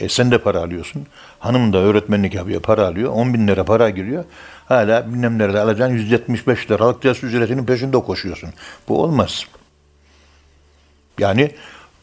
E 0.00 0.08
sen 0.08 0.30
de 0.30 0.38
para 0.38 0.58
alıyorsun. 0.62 1.06
Hanım 1.38 1.72
da 1.72 1.78
öğretmenlik 1.78 2.34
yapıyor, 2.34 2.62
para 2.62 2.86
alıyor. 2.86 3.12
10 3.12 3.34
bin 3.34 3.48
lira 3.48 3.64
para 3.64 3.90
giriyor. 3.90 4.24
Hala 4.66 5.08
bilmem 5.08 5.38
nerede 5.38 5.60
alacağın 5.60 5.90
175 5.90 6.70
liralık 6.70 7.02
ders 7.04 7.24
ücretinin 7.24 7.66
peşinde 7.66 7.98
koşuyorsun. 8.00 8.50
Bu 8.88 9.02
olmaz. 9.02 9.44
Yani 11.18 11.54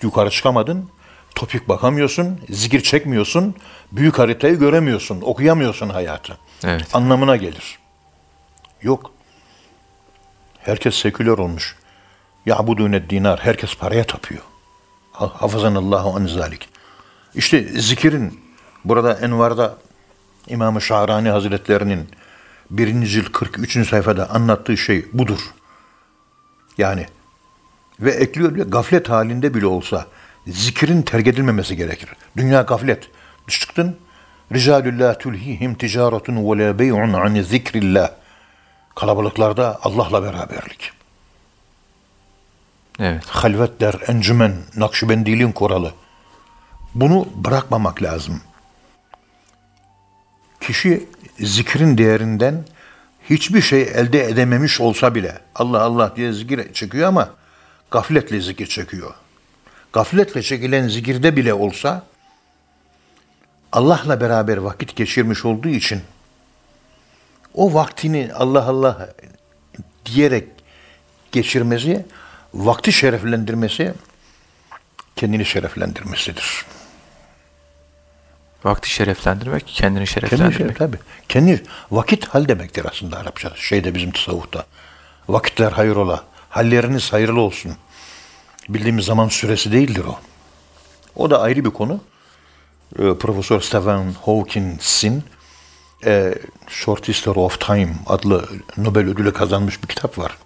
yukarı 0.02 0.30
çıkamadın, 0.30 0.90
topik 1.36 1.70
bakamıyorsun, 1.70 2.40
zikir 2.50 2.82
çekmiyorsun, 2.82 3.56
büyük 3.92 4.20
haritayı 4.20 4.56
göremiyorsun, 4.60 5.22
okuyamıyorsun 5.22 5.90
hayatı. 5.90 6.38
Evet. 6.64 6.96
Anlamına 6.96 7.36
gelir. 7.36 7.80
Yok. 8.82 9.12
Herkes 10.60 10.96
seküler 10.96 11.38
olmuş. 11.38 11.76
Ya 12.46 12.68
bu 12.68 12.78
dinar. 12.78 13.40
Herkes 13.40 13.76
paraya 13.78 14.04
tapıyor. 14.04 14.42
Ha- 15.12 15.32
Hafızanallahu 15.42 16.16
an 16.16 16.26
zalik. 16.26 16.70
İşte 17.36 17.64
zikirin 17.64 18.40
burada 18.86 19.14
Envar'da 19.14 19.78
İmam-ı 20.48 20.82
Şahrani 20.82 21.30
Hazretlerinin 21.30 22.10
birinci 22.72 23.08
cilt 23.08 23.32
43. 23.32 23.90
sayfada 23.90 24.30
anlattığı 24.30 24.78
şey 24.78 25.06
budur. 25.14 25.40
Yani 26.78 27.06
ve 28.00 28.12
ekliyor 28.12 28.56
diyor 28.56 28.68
gaflet 28.68 29.10
halinde 29.10 29.54
bile 29.54 29.66
olsa 29.66 30.06
zikrin 30.48 31.02
terk 31.02 31.28
edilmemesi 31.28 31.78
gerekir. 31.78 32.10
Dünya 32.38 32.62
gaflet. 32.62 33.10
Çıktın 33.48 33.98
Ricalullah 34.54 35.20
tulhihim 35.20 35.76
ticaretun 35.76 36.36
ve 36.36 36.58
la 36.58 36.80
bey'un 36.80 37.14
an 37.14 37.42
zikrillah. 37.42 38.12
Kalabalıklarda 38.96 39.80
Allah'la 39.84 40.24
beraberlik. 40.24 40.92
Evet. 43.00 43.26
Halvetler, 43.26 43.96
encümen, 44.08 44.54
Nakşibendiliğin 44.76 45.52
kuralı. 45.52 45.94
Bunu 46.96 47.28
bırakmamak 47.36 48.04
lazım. 48.04 48.42
Kişi 50.62 51.10
zikrin 51.40 51.98
değerinden 51.98 52.66
hiçbir 53.30 53.62
şey 53.62 53.82
elde 53.82 54.26
edememiş 54.26 54.82
olsa 54.82 55.16
bile 55.16 55.40
Allah 55.56 55.82
Allah 55.82 56.16
diye 56.16 56.34
zikir 56.34 56.74
çekiyor 56.74 57.08
ama 57.08 57.30
gafletle 57.92 58.42
zikir 58.42 58.68
çekiyor. 58.68 59.14
Gafletle 59.94 60.42
çekilen 60.42 60.88
zikirde 60.88 61.36
bile 61.36 61.54
olsa 61.54 62.06
Allah'la 63.72 64.22
beraber 64.22 64.58
vakit 64.58 64.96
geçirmiş 64.96 65.46
olduğu 65.46 65.68
için 65.68 66.02
o 67.54 67.74
vaktini 67.74 68.32
Allah 68.34 68.66
Allah 68.68 69.10
diyerek 70.06 70.48
geçirmesi, 71.32 72.06
vakti 72.54 72.94
şereflendirmesi 72.94 73.94
kendini 75.16 75.46
şereflendirmesidir. 75.46 76.66
Vakti 78.66 78.90
şereflendirmek, 78.90 79.68
kendini 79.68 79.94
Kendi 80.06 80.08
şereflendirmek. 80.08 80.58
şeref 80.58 80.78
tabii. 80.78 80.98
Kendi 81.30 81.64
vakit 81.92 82.28
hal 82.28 82.48
demektir 82.48 82.86
aslında 82.92 83.18
Arapça. 83.18 83.52
Şeyde 83.56 83.96
bizim 83.96 84.12
tasavvufta. 84.12 84.66
Vakitler 85.30 85.72
hayrola. 85.72 86.24
Halleriniz 86.50 87.14
hayırlı 87.14 87.42
olsun. 87.42 87.72
Bildiğimiz 88.70 89.06
zaman 89.06 89.28
süresi 89.28 89.72
değildir 89.72 90.04
o. 90.10 90.20
O 91.16 91.30
da 91.30 91.42
ayrı 91.42 91.66
bir 91.66 91.70
konu. 91.70 92.00
Ee, 93.00 93.14
Profesör 93.20 93.62
Stephen 93.62 94.14
Hawkins'in 94.26 95.24
e, 96.06 96.36
Short 96.68 97.08
History 97.08 97.40
of 97.40 97.60
Time 97.60 97.94
adlı 98.08 98.50
Nobel 98.78 99.08
ödülü 99.08 99.34
kazanmış 99.34 99.84
bir 99.84 99.88
kitap 99.88 100.18
var. 100.18 100.38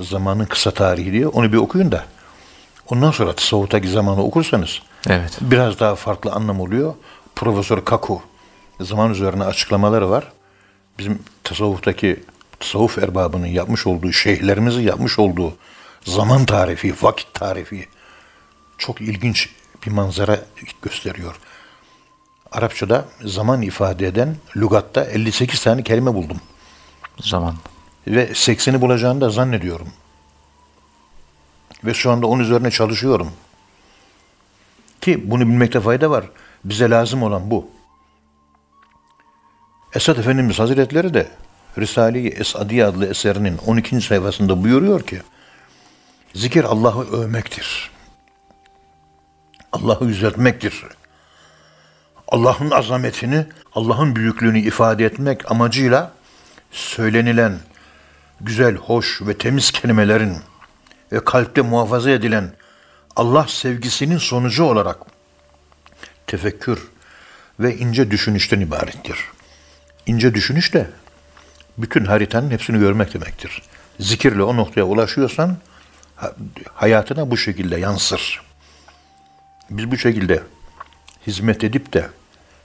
Zamanın 0.00 0.44
kısa 0.44 0.70
tarihi 0.70 1.12
diye. 1.12 1.26
Onu 1.28 1.52
bir 1.52 1.56
okuyun 1.58 1.92
da. 1.92 2.04
Ondan 2.90 3.10
sonra 3.10 3.32
tasavvuftaki 3.32 3.88
zamanı 3.88 4.22
okursanız 4.22 4.80
Evet. 5.08 5.38
biraz 5.40 5.80
daha 5.80 5.94
farklı 5.94 6.32
anlam 6.32 6.60
oluyor. 6.60 6.94
Profesör 7.38 7.84
Kaku 7.84 8.22
zaman 8.80 9.10
üzerine 9.10 9.44
açıklamaları 9.44 10.10
var. 10.10 10.32
bizim 10.98 11.18
tasavvuftaki 11.44 12.22
tasavvuf 12.60 12.98
erbabının 12.98 13.46
yapmış 13.46 13.86
olduğu, 13.86 14.12
şeyhlerimizin 14.12 14.82
yapmış 14.82 15.18
olduğu 15.18 15.56
zaman 16.04 16.46
tarifi, 16.46 16.94
vakit 17.02 17.34
tarifi 17.34 17.88
çok 18.78 19.00
ilginç 19.00 19.50
bir 19.86 19.90
manzara 19.90 20.40
gösteriyor. 20.82 21.36
Arapçada 22.52 23.04
zaman 23.24 23.62
ifade 23.62 24.06
eden 24.06 24.36
lügatta 24.56 25.04
58 25.04 25.62
tane 25.62 25.82
kelime 25.82 26.14
buldum. 26.14 26.40
Zaman. 27.20 27.54
Ve 28.06 28.30
80'i 28.30 28.80
bulacağını 28.80 29.20
da 29.20 29.30
zannediyorum. 29.30 29.88
Ve 31.84 31.94
şu 31.94 32.10
anda 32.10 32.26
onun 32.26 32.42
üzerine 32.42 32.70
çalışıyorum. 32.70 33.32
Ki 35.00 35.30
bunu 35.30 35.40
bilmekte 35.40 35.80
fayda 35.80 36.10
var. 36.10 36.24
Bize 36.64 36.90
lazım 36.90 37.22
olan 37.22 37.50
bu. 37.50 37.70
Esad 39.94 40.16
Efendimiz 40.16 40.58
Hazretleri 40.58 41.14
de 41.14 41.28
Risale-i 41.78 42.28
Esadiye 42.28 42.84
adlı 42.84 43.06
eserinin 43.06 43.58
12. 43.66 44.00
sayfasında 44.00 44.64
buyuruyor 44.64 45.02
ki 45.02 45.22
Zikir 46.34 46.64
Allah'ı 46.64 47.10
övmektir. 47.12 47.90
Allah'ı 49.72 50.04
yüceltmektir. 50.04 50.84
Allah'ın 52.28 52.70
azametini, 52.70 53.46
Allah'ın 53.74 54.16
büyüklüğünü 54.16 54.58
ifade 54.58 55.04
etmek 55.04 55.50
amacıyla 55.50 56.12
söylenilen 56.70 57.58
güzel, 58.40 58.76
hoş 58.76 59.22
ve 59.22 59.38
temiz 59.38 59.70
kelimelerin 59.70 60.36
ve 61.12 61.24
kalpte 61.24 61.60
muhafaza 61.60 62.10
edilen 62.10 62.52
Allah 63.16 63.46
sevgisinin 63.48 64.18
sonucu 64.18 64.64
olarak 64.64 64.98
tefekkür 66.28 66.88
ve 67.60 67.76
ince 67.76 68.10
düşünüşten 68.10 68.60
ibarettir. 68.60 69.18
İnce 70.06 70.34
düşünüş 70.34 70.74
de 70.74 70.86
bütün 71.78 72.04
haritanın 72.04 72.50
hepsini 72.50 72.78
görmek 72.78 73.14
demektir. 73.14 73.62
Zikirle 74.00 74.42
o 74.42 74.56
noktaya 74.56 74.82
ulaşıyorsan 74.82 75.56
hayatına 76.74 77.30
bu 77.30 77.36
şekilde 77.36 77.76
yansır. 77.76 78.42
Biz 79.70 79.90
bu 79.90 79.98
şekilde 79.98 80.42
hizmet 81.26 81.64
edip 81.64 81.92
de 81.92 82.08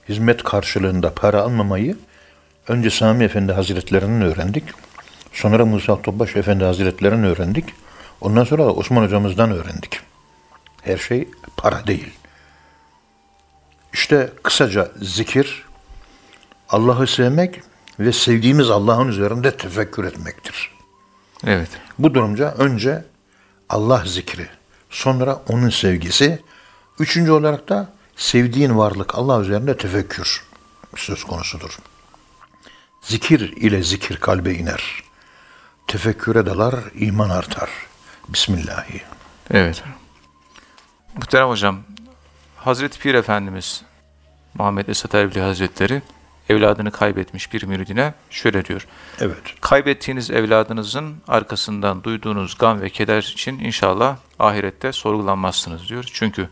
hizmet 0.08 0.42
karşılığında 0.42 1.14
para 1.14 1.40
almamayı 1.40 1.96
önce 2.68 2.90
Sami 2.90 3.24
Efendi 3.24 3.52
Hazretleri'nin 3.52 4.20
öğrendik. 4.20 4.64
Sonra 5.32 5.66
Musa 5.66 6.02
Topbaş 6.02 6.36
Efendi 6.36 6.64
Hazretleri'nin 6.64 7.22
öğrendik. 7.22 7.64
Ondan 8.20 8.44
sonra 8.44 8.64
da 8.64 8.74
Osman 8.74 9.02
hocamızdan 9.02 9.50
öğrendik. 9.50 10.00
Her 10.82 10.98
şey 10.98 11.28
para 11.56 11.86
değil. 11.86 12.10
İşte 13.94 14.32
kısaca 14.42 14.92
zikir, 15.02 15.64
Allah'ı 16.68 17.06
sevmek 17.06 17.62
ve 18.00 18.12
sevdiğimiz 18.12 18.70
Allah'ın 18.70 19.08
üzerinde 19.08 19.56
tefekkür 19.56 20.04
etmektir. 20.04 20.70
Evet. 21.46 21.68
Bu 21.98 22.14
durumca 22.14 22.54
önce 22.58 23.04
Allah 23.68 24.02
zikri, 24.06 24.48
sonra 24.90 25.42
onun 25.48 25.70
sevgisi, 25.70 26.42
üçüncü 26.98 27.30
olarak 27.30 27.68
da 27.68 27.92
sevdiğin 28.16 28.78
varlık 28.78 29.14
Allah 29.14 29.40
üzerinde 29.40 29.76
tefekkür 29.76 30.44
söz 30.96 31.24
konusudur. 31.24 31.78
Zikir 33.02 33.40
ile 33.40 33.82
zikir 33.82 34.16
kalbe 34.16 34.54
iner. 34.54 35.02
Tefekküre 35.86 36.46
dalar, 36.46 36.74
iman 36.94 37.30
artar. 37.30 37.70
Bismillahi. 38.28 39.02
Evet. 39.50 39.82
Muhterem 41.14 41.48
hocam, 41.48 41.82
Hazreti 42.64 42.98
Pir 42.98 43.14
Efendimiz 43.14 43.82
Muhammed 44.54 44.88
Esat 44.88 45.14
Erbil 45.14 45.40
Hazretleri 45.40 46.02
evladını 46.48 46.90
kaybetmiş 46.90 47.52
bir 47.52 47.62
müridine 47.62 48.14
şöyle 48.30 48.64
diyor. 48.64 48.86
Evet. 49.20 49.38
Kaybettiğiniz 49.60 50.30
evladınızın 50.30 51.16
arkasından 51.28 52.04
duyduğunuz 52.04 52.58
gam 52.58 52.80
ve 52.80 52.90
keder 52.90 53.22
için 53.22 53.58
inşallah 53.58 54.16
ahirette 54.38 54.92
sorgulanmazsınız 54.92 55.88
diyor. 55.88 56.04
Çünkü 56.12 56.48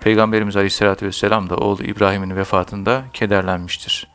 Peygamberimiz 0.00 0.56
Aleyhisselatü 0.56 1.06
Vesselam 1.06 1.50
da 1.50 1.56
oğlu 1.56 1.82
İbrahim'in 1.82 2.36
vefatında 2.36 3.04
kederlenmiştir. 3.12 4.08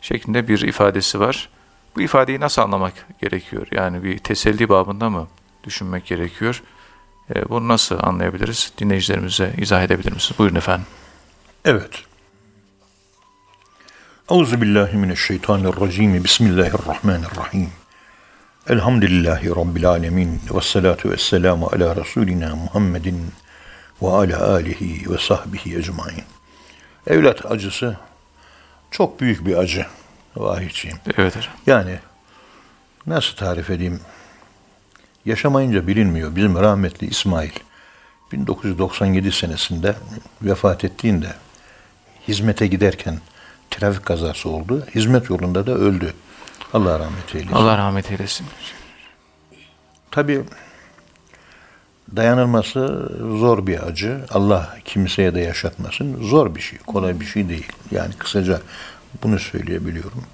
Şeklinde 0.00 0.48
bir 0.48 0.60
ifadesi 0.60 1.20
var. 1.20 1.48
Bu 1.96 2.00
ifadeyi 2.00 2.40
nasıl 2.40 2.62
anlamak 2.62 2.92
gerekiyor? 3.20 3.66
Yani 3.70 4.02
bir 4.02 4.18
teselli 4.18 4.68
babında 4.68 5.10
mı 5.10 5.28
düşünmek 5.64 6.06
gerekiyor? 6.06 6.62
E, 7.34 7.48
bunu 7.48 7.68
nasıl 7.68 7.98
anlayabiliriz? 8.02 8.72
Dinleyicilerimize 8.78 9.54
izah 9.58 9.82
edebilir 9.82 10.12
misiniz? 10.12 10.38
Buyurun 10.38 10.56
efendim. 10.56 10.86
Evet. 11.64 11.90
Euzu 14.30 14.60
billahi 14.60 14.96
mineşşeytanirracim. 14.96 16.24
Bismillahirrahmanirrahim. 16.24 17.70
Elhamdülillahi 18.68 19.50
rabbil 19.50 19.88
alamin 19.88 20.40
ve 20.54 20.60
salatu 20.60 21.10
vesselamu 21.10 21.66
ala 21.66 21.96
rasulina 21.96 22.56
Muhammedin 22.56 23.32
ve 24.02 24.08
ala 24.08 24.50
alihi 24.52 25.10
ve 25.10 25.18
sahbihi 25.18 25.78
ecmaîn. 25.78 26.24
Evlat 27.06 27.46
acısı 27.46 27.96
çok 28.90 29.20
büyük 29.20 29.46
bir 29.46 29.56
acı 29.56 29.86
vahiyciğim. 30.36 30.96
Evet 31.18 31.36
hocam. 31.36 31.54
Yani 31.66 31.98
nasıl 33.06 33.36
tarif 33.36 33.70
edeyim? 33.70 34.00
Yaşamayınca 35.26 35.86
bilinmiyor. 35.86 36.36
Bizim 36.36 36.54
rahmetli 36.54 37.06
İsmail 37.06 37.50
1997 38.32 39.32
senesinde 39.32 39.94
vefat 40.42 40.84
ettiğinde 40.84 41.34
hizmete 42.28 42.66
giderken 42.66 43.18
trafik 43.70 44.04
kazası 44.04 44.48
oldu. 44.48 44.86
Hizmet 44.94 45.30
yolunda 45.30 45.66
da 45.66 45.72
öldü. 45.72 46.14
Allah 46.72 46.98
rahmet 46.98 47.34
eylesin. 47.34 47.52
Allah 47.52 47.78
rahmet 47.78 48.10
eylesin. 48.10 48.46
Tabii 50.10 50.44
dayanılması 52.16 53.12
zor 53.38 53.66
bir 53.66 53.86
acı. 53.86 54.24
Allah 54.30 54.76
kimseye 54.84 55.34
de 55.34 55.40
yaşatmasın. 55.40 56.24
Zor 56.24 56.54
bir 56.54 56.60
şey, 56.60 56.78
kolay 56.78 57.20
bir 57.20 57.26
şey 57.26 57.48
değil. 57.48 57.72
Yani 57.90 58.14
kısaca 58.14 58.60
bunu 59.22 59.38
söyleyebiliyorum. 59.38 60.24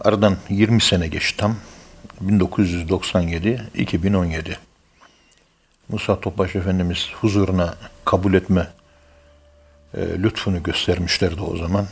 Aradan 0.00 0.36
20 0.48 0.80
sene 0.80 1.08
geçti 1.08 1.36
tam. 1.36 1.56
1997-2017. 2.26 4.56
Musa 5.88 6.20
Topbaş 6.20 6.56
Efendimiz 6.56 7.10
huzuruna 7.20 7.74
kabul 8.04 8.34
etme 8.34 8.68
e, 9.94 10.00
lütfunu 10.00 10.62
göstermişlerdi 10.62 11.40
o 11.40 11.56
zaman. 11.56 11.86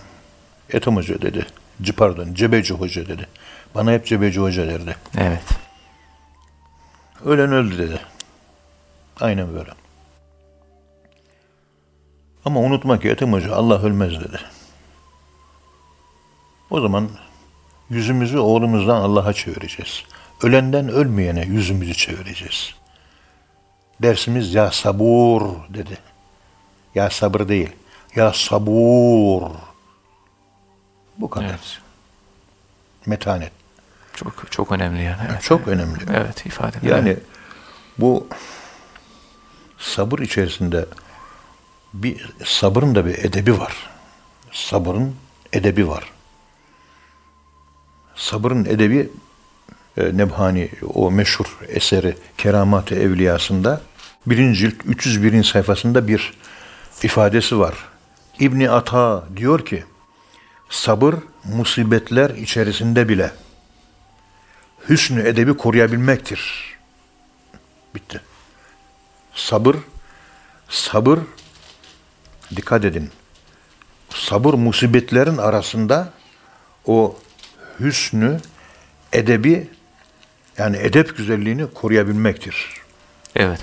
Ethem 0.71 0.97
Hoca 0.97 1.23
dedi. 1.23 1.47
Pardon, 1.97 2.35
Cebeci 2.35 2.75
Hoca 2.75 3.09
dedi. 3.09 3.29
Bana 3.75 3.93
hep 3.93 4.07
Cebeci 4.07 4.40
Hoca 4.40 4.66
derdi. 4.66 4.97
Evet. 5.19 5.45
Ölen 7.25 7.53
öldü 7.53 7.79
dedi. 7.79 8.01
Aynen 9.21 9.55
böyle. 9.55 9.71
Ama 12.45 12.61
unutma 12.61 13.01
ki 13.01 13.09
Ethem 13.09 13.33
Hoca 13.33 13.55
Allah 13.55 13.83
ölmez 13.83 14.21
dedi. 14.21 14.40
O 16.71 16.81
zaman 16.81 17.09
yüzümüzü 17.90 18.38
oğlumuzdan 18.38 19.01
Allah'a 19.01 19.33
çevireceğiz. 19.33 20.05
Ölenden 20.42 20.88
ölmeyene 20.88 21.44
yüzümüzü 21.44 21.94
çevireceğiz. 21.94 22.74
Dersimiz 24.03 24.55
ya 24.55 24.70
sabur 24.70 25.42
dedi. 25.68 25.98
Ya 26.94 27.11
sabır 27.11 27.48
değil. 27.48 27.70
Ya 28.16 28.33
sabur. 28.33 29.50
Bu 31.18 31.31
kadar. 31.31 31.48
Evet. 31.48 31.79
Metanet. 33.07 33.53
Çok 34.14 34.53
çok 34.53 34.72
önemli 34.72 35.03
yani. 35.03 35.22
Evet. 35.31 35.42
Çok 35.42 35.68
önemli. 35.68 35.98
Evet 36.14 36.46
ifade. 36.46 36.76
Yani 36.83 37.16
bu 37.98 38.29
sabır 39.79 40.18
içerisinde 40.18 40.87
bir 41.94 42.35
sabrın 42.44 42.94
da 42.94 43.07
bir 43.07 43.18
edebi 43.18 43.59
var. 43.59 43.76
Sabrın 44.53 45.16
edebi 45.53 45.88
var. 45.88 46.05
Sabrın 48.14 48.64
edebi 48.64 49.11
Nebhani 49.96 50.70
o 50.94 51.11
meşhur 51.11 51.59
eseri 51.68 52.16
Keramat-ı 52.38 52.94
Evliyasında 52.94 53.81
birinci 54.26 54.59
cilt 54.59 54.74
301. 54.85 55.44
sayfasında 55.44 56.09
bir 56.09 56.33
ifadesi 57.03 57.59
var. 57.59 57.74
İbni 58.38 58.70
Ata 58.70 59.24
diyor 59.37 59.64
ki 59.64 59.85
sabır 60.70 61.14
musibetler 61.44 62.31
içerisinde 62.31 63.09
bile 63.09 63.31
hüsnü 64.88 65.29
edebi 65.29 65.57
koruyabilmektir. 65.57 66.74
Bitti. 67.94 68.20
Sabır, 69.35 69.76
sabır, 70.68 71.18
dikkat 72.57 72.85
edin. 72.85 73.11
Sabır 74.11 74.55
musibetlerin 74.55 75.37
arasında 75.37 76.12
o 76.87 77.18
hüsnü, 77.81 78.40
edebi, 79.12 79.68
yani 80.61 80.77
edep 80.77 81.16
güzelliğini 81.16 81.66
koruyabilmektir. 81.75 82.75
Evet. 83.37 83.61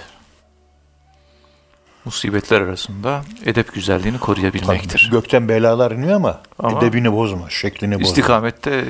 musibetler 2.06 2.62
arasında 2.62 3.22
edep 3.46 3.74
güzelliğini 3.74 4.20
koruyabilmektir. 4.20 5.10
Gökten 5.12 5.50
belalar 5.50 5.92
iniyor 5.92 6.14
ama, 6.16 6.42
Ama- 6.60 6.78
edebini 6.80 7.12
bozma, 7.14 7.50
şeklini 7.50 7.96
bozma. 7.96 8.08
İstikamette 8.08 8.72
e, 8.72 8.84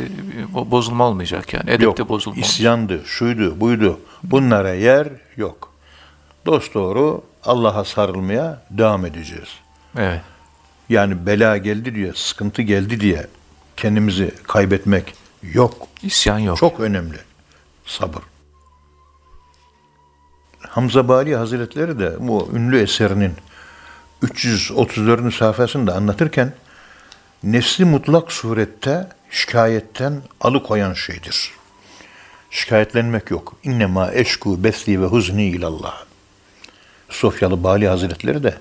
bo- 0.54 0.72
bozulma 0.72 1.08
olmayacak 1.08 1.54
yani. 1.54 1.70
Edepte 1.70 1.84
Yok, 2.02 2.10
bozulma 2.10 2.41
isyandı, 2.41 3.02
şuydu, 3.06 3.60
buydu. 3.60 4.00
Bunlara 4.24 4.74
yer 4.74 5.08
yok. 5.38 5.74
Dost 6.46 6.74
doğru 6.74 7.24
Allah'a 7.43 7.86
sarılmaya 7.86 8.62
devam 8.70 9.06
edeceğiz. 9.06 9.50
Evet. 9.98 10.22
Yani 10.89 11.26
bela 11.26 11.58
geldi 11.58 11.96
diye, 11.96 12.13
sıkıntı 12.15 12.62
geldi 12.62 13.00
diye 13.00 13.28
kendimizi 13.78 14.32
kaybetmek 14.43 15.13
yok. 15.43 15.88
İsyan 16.04 16.39
yok. 16.39 16.58
Çok 16.58 16.80
önemli. 16.80 17.17
Sabır. 17.88 18.21
Hamza 20.60 21.08
Bali 21.08 21.36
Hazretleri 21.36 22.00
de 22.00 22.15
bu 22.19 22.50
ünlü 22.54 22.82
eserinin 22.82 23.34
334. 24.21 25.34
sayfasında 25.34 25.95
anlatırken 25.95 26.54
nefsi 27.43 27.86
mutlak 27.86 28.32
surette 28.32 29.10
şikayetten 29.30 30.21
alıkoyan 30.41 30.93
şeydir. 30.93 31.52
Şikayetlenmek 32.52 33.32
yok. 33.32 33.54
İnnemâ 33.63 34.12
eşku 34.13 34.63
besli 34.63 35.02
ve 35.02 35.06
huzni 35.06 35.45
ilallah. 35.45 36.04
Sofyalı 37.10 37.63
Bali 37.63 37.88
Hazretleri 37.88 38.43
de 38.43 38.58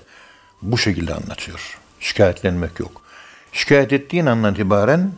bu 0.61 0.77
şekilde 0.77 1.13
anlatıyor. 1.13 1.79
Şikayetlenmek 1.99 2.79
yok. 2.79 3.01
Şikayet 3.53 3.93
ettiğin 3.93 4.25
andan 4.25 4.53
itibaren 4.53 5.11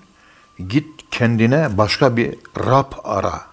git 0.68 0.88
kendine 1.12 1.78
başka 1.78 2.18
bir 2.18 2.36
Rab 2.58 2.92
ara 3.04 3.50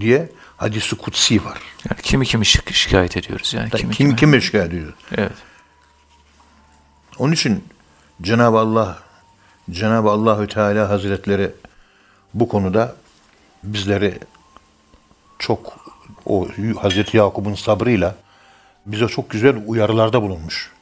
diye 0.00 0.28
hadisi 0.56 0.96
kutsi 0.96 1.44
var. 1.44 1.58
Yani 1.90 2.02
kimi 2.02 2.26
kimi 2.26 2.44
şik- 2.44 2.72
şikayet 2.72 3.16
ediyoruz 3.16 3.54
yani. 3.54 3.70
Kim, 3.70 3.78
Kimi 3.78 3.94
kim 3.94 4.06
kimi. 4.08 4.16
kime 4.16 4.40
şikayet 4.40 4.68
ediyor? 4.68 4.92
Evet. 5.16 5.32
Onun 7.18 7.32
için 7.32 7.64
Cenab-ı 8.22 8.58
Allah 8.58 8.98
Cenab-ı 9.70 10.10
Allahü 10.10 10.48
Teala 10.48 10.88
Hazretleri 10.90 11.50
bu 12.34 12.48
konuda 12.48 12.96
bizleri 13.64 14.18
çok 15.38 15.72
o 16.26 16.48
Hazreti 16.80 17.16
Yakup'un 17.16 17.54
sabrıyla 17.54 18.14
bize 18.86 19.06
çok 19.06 19.30
güzel 19.30 19.56
uyarılarda 19.66 20.22
bulunmuş. 20.22 20.72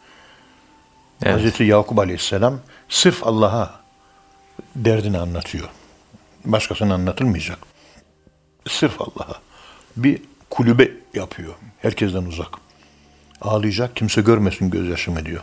Evet. 1.22 1.34
Hazreti 1.36 1.64
Yakup 1.64 1.98
Aleyhisselam 1.98 2.60
sırf 2.88 3.26
Allah'a 3.26 3.80
derdini 4.76 5.18
anlatıyor. 5.18 5.68
Başkasına 6.44 6.94
anlatılmayacak. 6.94 7.58
Sırf 8.68 9.00
Allah'a. 9.00 9.40
Bir 9.96 10.22
kulübe 10.50 10.90
yapıyor. 11.14 11.54
Herkesten 11.82 12.24
uzak. 12.24 12.48
Ağlayacak 13.40 13.96
kimse 13.96 14.20
görmesin 14.20 14.70
gözyaşımı 14.70 15.26
diyor. 15.26 15.42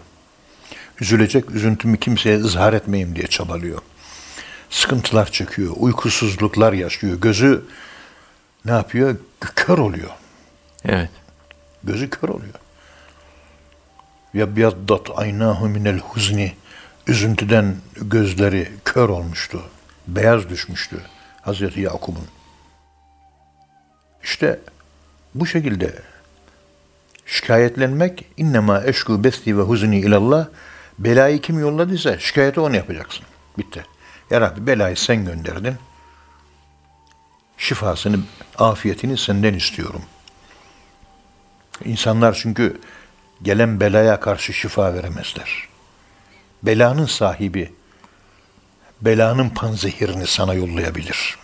Üzülecek 1.02 1.52
üzüntümü 1.52 1.98
kimseye 1.98 2.38
ızhar 2.38 2.74
etmeyeyim 2.74 3.16
diye 3.16 3.28
çabalıyor. 3.28 3.82
Sıkıntılar 4.70 5.32
çekiyor. 5.32 5.74
Uykusuzluklar 5.78 6.74
yaşıyor. 6.74 7.22
Gözü 7.22 7.66
ne 8.66 8.72
yapıyor? 8.72 9.16
Kör 9.40 9.78
oluyor. 9.78 10.10
Evet. 10.86 11.10
Gözü 11.84 12.10
kör 12.10 12.30
oluyor. 12.30 12.54
Ya 14.34 14.56
biyaddat 14.56 15.10
aynahu 15.16 15.70
minel 15.70 16.00
huzni 16.00 16.54
üzüntüden 17.08 17.76
gözleri 18.02 18.72
kör 18.86 19.10
olmuştu. 19.10 19.62
Beyaz 20.08 20.50
düşmüştü 20.50 21.02
Hazreti 21.42 21.82
Yakup'un. 21.82 22.28
İşte 24.24 24.60
bu 25.36 25.46
şekilde 25.46 25.96
şikayetlenmek 27.26 28.26
innema 28.38 28.84
eşku 28.84 29.24
besti 29.24 29.58
ve 29.58 29.62
huzni 29.62 30.00
ilallah 30.00 30.48
belayı 31.00 31.42
kim 31.42 31.60
yolladıysa 31.60 32.20
şikayeti 32.20 32.60
onu 32.60 32.76
yapacaksın. 32.76 33.26
Bitti. 33.58 33.86
Ya 34.30 34.42
Rabbi 34.42 34.68
belayı 34.68 34.98
sen 34.98 35.26
gönderdin. 35.26 35.76
Şifasını, 37.58 38.20
afiyetini 38.58 39.18
senden 39.18 39.54
istiyorum. 39.54 40.02
İnsanlar 41.86 42.34
çünkü 42.42 42.82
gelen 43.42 43.80
belaya 43.80 44.20
karşı 44.20 44.54
şifa 44.54 44.94
veremezler. 44.94 45.68
Belanın 46.64 47.06
sahibi 47.06 47.74
belanın 49.02 49.50
panzehirini 49.50 50.28
sana 50.28 50.54
yollayabilir. 50.54 51.41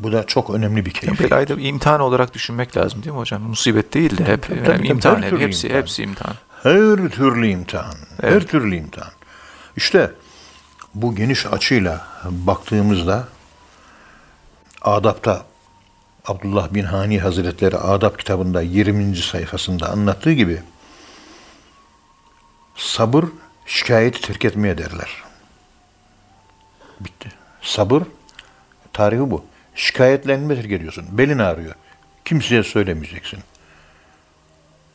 Bu 0.00 0.12
da 0.12 0.26
çok 0.26 0.50
önemli 0.50 0.86
bir 0.86 0.94
Yani 0.94 1.16
keyif. 1.16 1.20
belayı 1.32 1.48
da 1.48 1.58
bir 1.58 1.64
imtihan 1.64 2.00
olarak 2.00 2.34
düşünmek 2.34 2.76
lazım 2.76 3.02
değil 3.02 3.12
mi 3.12 3.18
hocam? 3.18 3.42
Musibet 3.42 3.94
değil 3.94 4.18
de 4.18 4.24
hep 4.24 4.42
tabii, 4.42 4.58
yani 4.58 4.66
tabii. 4.66 4.86
imtihan. 4.88 5.22
Her 5.22 5.30
türlü 5.30 5.40
hepsi, 5.44 5.66
imtihan. 5.66 5.80
hepsi 5.82 6.02
imtihan. 6.02 6.34
Her 6.62 7.08
türlü 7.10 7.46
imtihan. 7.48 7.94
Her 8.20 8.28
Evet. 8.32 8.48
türlü 8.48 8.76
imtihan. 8.76 9.10
İşte 9.76 10.12
bu 10.94 11.14
geniş 11.14 11.46
açıyla 11.46 12.06
baktığımızda 12.24 13.28
Adap'ta 14.82 15.42
Abdullah 16.26 16.74
bin 16.74 16.84
Hani 16.84 17.20
Hazretleri 17.20 17.76
Adap 17.76 18.18
kitabında 18.18 18.62
20. 18.62 19.16
sayfasında 19.16 19.88
anlattığı 19.90 20.32
gibi 20.32 20.62
sabır 22.76 23.24
şikayeti 23.66 24.20
terk 24.20 24.44
etmeye 24.44 24.78
derler. 24.78 25.10
Bitti. 27.00 27.28
Sabır 27.62 28.02
tarihi 28.92 29.30
bu. 29.30 29.44
Şikayetlenme 29.80 30.54
terk 30.54 30.72
ediyorsun. 30.72 31.06
Belin 31.12 31.38
ağrıyor. 31.38 31.74
Kimseye 32.24 32.62
söylemeyeceksin. 32.62 33.40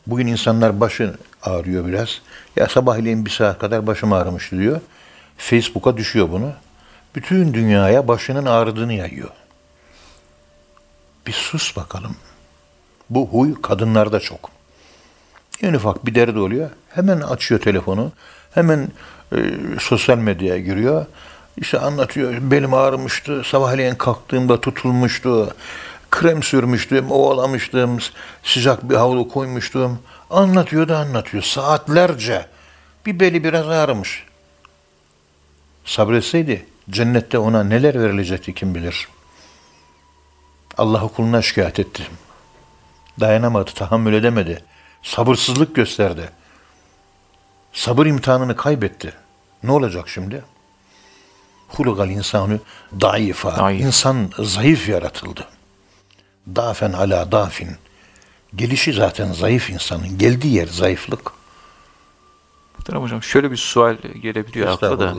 Bugün 0.06 0.26
insanlar 0.26 0.80
başı 0.80 1.14
ağrıyor 1.42 1.86
biraz. 1.86 2.20
Ya 2.56 2.68
sabahleyin 2.68 3.24
bir 3.24 3.30
saat 3.30 3.58
kadar 3.58 3.86
başım 3.86 4.12
ağrımış 4.12 4.50
diyor. 4.52 4.80
Facebook'a 5.38 5.96
düşüyor 5.96 6.30
bunu. 6.30 6.52
Bütün 7.14 7.54
dünyaya 7.54 8.08
başının 8.08 8.46
ağrıdığını 8.46 8.92
yayıyor. 8.92 9.30
Bir 11.26 11.32
sus 11.32 11.76
bakalım. 11.76 12.16
Bu 13.10 13.28
huy 13.28 13.54
kadınlarda 13.62 14.20
çok. 14.20 14.50
En 15.62 15.74
ufak 15.74 16.06
bir 16.06 16.14
derdi 16.14 16.38
oluyor. 16.38 16.70
Hemen 16.88 17.20
açıyor 17.20 17.60
telefonu. 17.60 18.12
Hemen 18.54 18.88
e, 19.32 19.38
sosyal 19.80 20.18
medyaya 20.18 20.58
giriyor. 20.58 21.06
İşte 21.56 21.78
anlatıyor. 21.78 22.34
Belim 22.40 22.74
ağrımıştı. 22.74 23.42
Sabahleyin 23.44 23.94
kalktığımda 23.94 24.60
tutulmuştu. 24.60 25.54
Krem 26.10 26.42
sürmüştüm, 26.42 27.10
ovalamıştım. 27.10 27.98
Sıcak 28.42 28.90
bir 28.90 28.94
havlu 28.94 29.28
koymuştum. 29.28 29.98
Anlatıyor 30.30 30.88
da 30.88 30.98
anlatıyor. 30.98 31.42
Saatlerce. 31.42 32.46
Bir 33.06 33.20
beli 33.20 33.44
biraz 33.44 33.68
ağrımış. 33.68 34.24
Sabretseydi 35.84 36.66
cennette 36.90 37.38
ona 37.38 37.64
neler 37.64 38.00
verilecekti 38.00 38.54
kim 38.54 38.74
bilir. 38.74 39.08
Allah'ı 40.78 41.08
kuluna 41.08 41.42
şikayet 41.42 41.78
etti. 41.78 42.02
Dayanamadı, 43.20 43.70
tahammül 43.74 44.14
edemedi. 44.14 44.64
Sabırsızlık 45.02 45.74
gösterdi. 45.74 46.30
Sabır 47.72 48.06
imtihanını 48.06 48.56
kaybetti. 48.56 49.12
Ne 49.62 49.72
olacak 49.72 50.08
şimdi? 50.08 50.42
Hulugal 51.68 52.10
insanı 52.10 52.60
daifa. 53.00 53.56
Daif. 53.56 53.80
İnsan 53.80 54.30
zayıf 54.38 54.88
yaratıldı. 54.88 55.48
Dafen 56.46 56.92
ala 56.92 57.32
dafin. 57.32 57.70
Gelişi 58.56 58.92
zaten 58.92 59.32
zayıf 59.32 59.70
insanın. 59.70 60.18
Geldiği 60.18 60.54
yer 60.54 60.66
zayıflık. 60.66 61.32
Muhterem 62.78 63.02
hocam 63.02 63.22
şöyle 63.22 63.50
bir 63.50 63.56
sual 63.56 63.96
gelebiliyor 64.22 64.68
akla 64.68 64.98
da. 64.98 65.14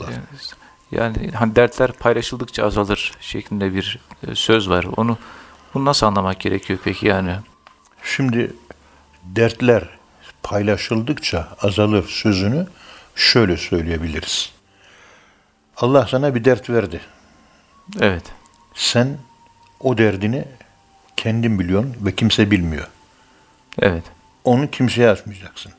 Yani 0.92 1.32
hani 1.32 1.56
dertler 1.56 1.92
paylaşıldıkça 1.92 2.66
azalır 2.66 3.12
şeklinde 3.20 3.74
bir 3.74 4.00
e, 4.28 4.36
söz 4.36 4.70
var. 4.70 4.86
Onu 4.98 5.18
bunu 5.74 5.86
nasıl 5.86 6.06
anlamak 6.06 6.40
gerekiyor 6.40 6.80
peki 6.84 7.08
yani? 7.08 7.36
Şimdi 8.04 8.54
dertler 9.24 9.90
paylaşıldıkça 10.44 11.48
azalır 11.62 12.08
sözünü 12.08 12.68
şöyle 13.16 13.58
söyleyebiliriz. 13.58 14.57
Allah 15.78 16.08
sana 16.08 16.36
bir 16.36 16.46
dert 16.46 16.70
verdi. 16.70 17.02
Evet. 18.00 18.24
Sen 18.74 19.18
o 19.80 19.98
derdini 19.98 20.46
kendin 21.18 21.60
biliyorsun 21.60 21.96
ve 22.02 22.16
kimse 22.16 22.52
bilmiyor. 22.52 22.88
Evet. 23.82 24.04
Onu 24.44 24.70
kimseye 24.72 25.10
açmayacaksın. 25.10 25.72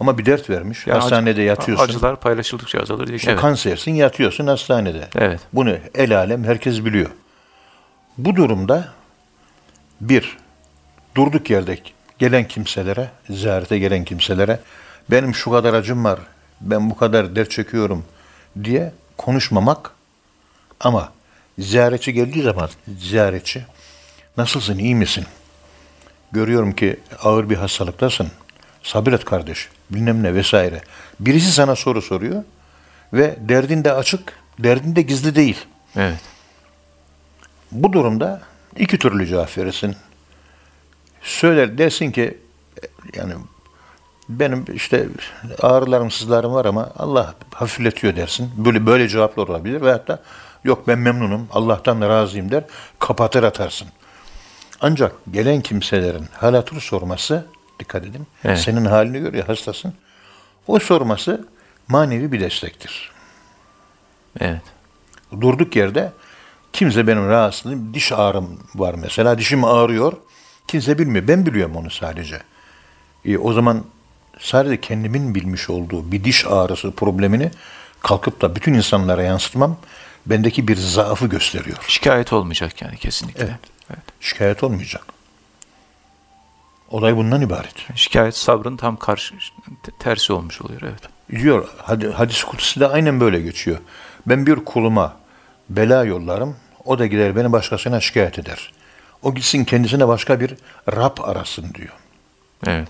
Ama 0.00 0.18
bir 0.18 0.26
dert 0.26 0.50
vermiş. 0.50 0.86
Yani 0.86 1.00
hastanede 1.00 1.30
acı- 1.30 1.42
yatıyorsun. 1.42 1.84
Acılar 1.84 2.20
paylaşıldıkça 2.20 2.80
azalır 2.80 3.06
diye. 3.06 3.16
İşte 3.16 3.30
Evet. 3.30 3.40
kansersin 3.40 3.94
yatıyorsun 3.94 4.46
hastanede. 4.46 5.08
Evet. 5.14 5.40
Bunu 5.52 5.76
el 5.94 6.16
alem 6.18 6.44
herkes 6.44 6.84
biliyor. 6.84 7.10
Bu 8.18 8.36
durumda 8.36 8.88
bir, 10.00 10.36
durduk 11.16 11.50
yerde 11.50 11.78
gelen 12.18 12.48
kimselere, 12.48 13.10
ziyarete 13.30 13.78
gelen 13.78 14.04
kimselere 14.04 14.60
benim 15.10 15.34
şu 15.34 15.50
kadar 15.50 15.74
acım 15.74 16.04
var, 16.04 16.20
ben 16.60 16.90
bu 16.90 16.96
kadar 16.96 17.36
dert 17.36 17.50
çekiyorum 17.50 18.04
diye 18.64 18.92
konuşmamak 19.20 19.90
ama 20.80 21.12
ziyaretçi 21.58 22.12
geldiği 22.12 22.42
zaman 22.42 22.70
ziyaretçi 22.98 23.64
nasılsın, 24.36 24.78
iyi 24.78 24.94
misin? 24.94 25.24
Görüyorum 26.32 26.72
ki 26.72 27.00
ağır 27.22 27.50
bir 27.50 27.56
hastalıktasın. 27.56 28.28
Sabret 28.82 29.24
kardeş. 29.24 29.68
Bilmem 29.90 30.22
ne 30.22 30.34
vesaire. 30.34 30.80
Birisi 31.20 31.52
sana 31.52 31.76
soru 31.76 32.02
soruyor 32.02 32.44
ve 33.12 33.36
derdin 33.40 33.84
de 33.84 33.92
açık, 33.92 34.32
derdin 34.58 34.96
de 34.96 35.02
gizli 35.02 35.34
değil. 35.34 35.66
Evet. 35.96 36.20
Bu 37.72 37.92
durumda 37.92 38.42
iki 38.76 38.98
türlü 38.98 39.26
cevap 39.26 39.58
verirsin. 39.58 39.96
Söyler 41.22 41.78
dersin 41.78 42.10
ki 42.10 42.38
yani 43.14 43.34
benim 44.38 44.64
işte 44.74 45.08
ağrılarım, 45.62 46.10
sızlarım 46.10 46.52
var 46.52 46.64
ama 46.64 46.90
Allah 46.98 47.34
hafifletiyor 47.54 48.16
dersin. 48.16 48.50
Böyle 48.56 48.86
böyle 48.86 49.08
cevaplar 49.08 49.48
olabilir 49.48 49.80
veyahut 49.80 50.08
da 50.08 50.22
yok 50.64 50.88
ben 50.88 50.98
memnunum, 50.98 51.48
Allah'tan 51.52 52.00
razıyım 52.00 52.50
der, 52.50 52.64
kapatır 52.98 53.42
atarsın. 53.42 53.88
Ancak 54.80 55.12
gelen 55.30 55.60
kimselerin 55.60 56.24
halatır 56.32 56.80
sorması, 56.80 57.46
dikkat 57.80 58.04
edin, 58.04 58.26
Evet. 58.44 58.58
senin 58.58 58.84
halini 58.84 59.18
görüyor 59.18 59.46
hastasın. 59.46 59.94
O 60.66 60.78
sorması 60.78 61.46
manevi 61.88 62.32
bir 62.32 62.40
destektir. 62.40 63.10
Evet. 64.40 64.62
Durduk 65.40 65.76
yerde 65.76 66.12
kimse 66.72 67.06
benim 67.06 67.28
rahatsızlığım, 67.28 67.94
diş 67.94 68.12
ağrım 68.12 68.60
var 68.74 68.94
mesela, 68.94 69.38
dişim 69.38 69.64
ağrıyor. 69.64 70.12
Kimse 70.68 70.98
bilmiyor. 70.98 71.28
Ben 71.28 71.46
biliyorum 71.46 71.76
onu 71.76 71.90
sadece. 71.90 72.42
E, 73.24 73.38
o 73.38 73.52
zaman 73.52 73.84
sadece 74.40 74.80
kendimin 74.80 75.34
bilmiş 75.34 75.70
olduğu 75.70 76.12
bir 76.12 76.24
diş 76.24 76.46
ağrısı 76.46 76.90
problemini 76.90 77.50
kalkıp 78.02 78.40
da 78.40 78.56
bütün 78.56 78.74
insanlara 78.74 79.22
yansıtmam 79.22 79.76
bendeki 80.26 80.68
bir 80.68 80.76
zaafı 80.76 81.26
gösteriyor. 81.26 81.76
Şikayet 81.88 82.32
olmayacak 82.32 82.82
yani 82.82 82.96
kesinlikle. 82.96 83.44
Evet. 83.44 83.54
Evet. 83.90 84.04
Şikayet 84.20 84.64
olmayacak. 84.64 85.04
Olay 86.90 87.16
bundan 87.16 87.40
ibaret. 87.40 87.74
Şikayet 87.94 88.36
sabrın 88.36 88.76
tam 88.76 88.96
karşı 88.96 89.34
te- 89.82 89.92
tersi 89.98 90.32
olmuş 90.32 90.62
oluyor. 90.62 90.80
Evet. 90.82 91.02
Diyor 91.42 91.68
hadi, 91.76 92.10
hadis 92.10 92.44
kutusu 92.44 92.80
da 92.80 92.92
aynen 92.92 93.20
böyle 93.20 93.40
geçiyor. 93.40 93.78
Ben 94.26 94.46
bir 94.46 94.56
kuluma 94.56 95.16
bela 95.68 96.04
yollarım, 96.04 96.56
o 96.84 96.98
da 96.98 97.06
gider 97.06 97.36
beni 97.36 97.52
başkasına 97.52 98.00
şikayet 98.00 98.38
eder. 98.38 98.72
O 99.22 99.34
gitsin 99.34 99.64
kendisine 99.64 100.08
başka 100.08 100.40
bir 100.40 100.54
Rab 100.92 101.18
arasın 101.22 101.74
diyor. 101.74 101.92
Evet. 102.66 102.88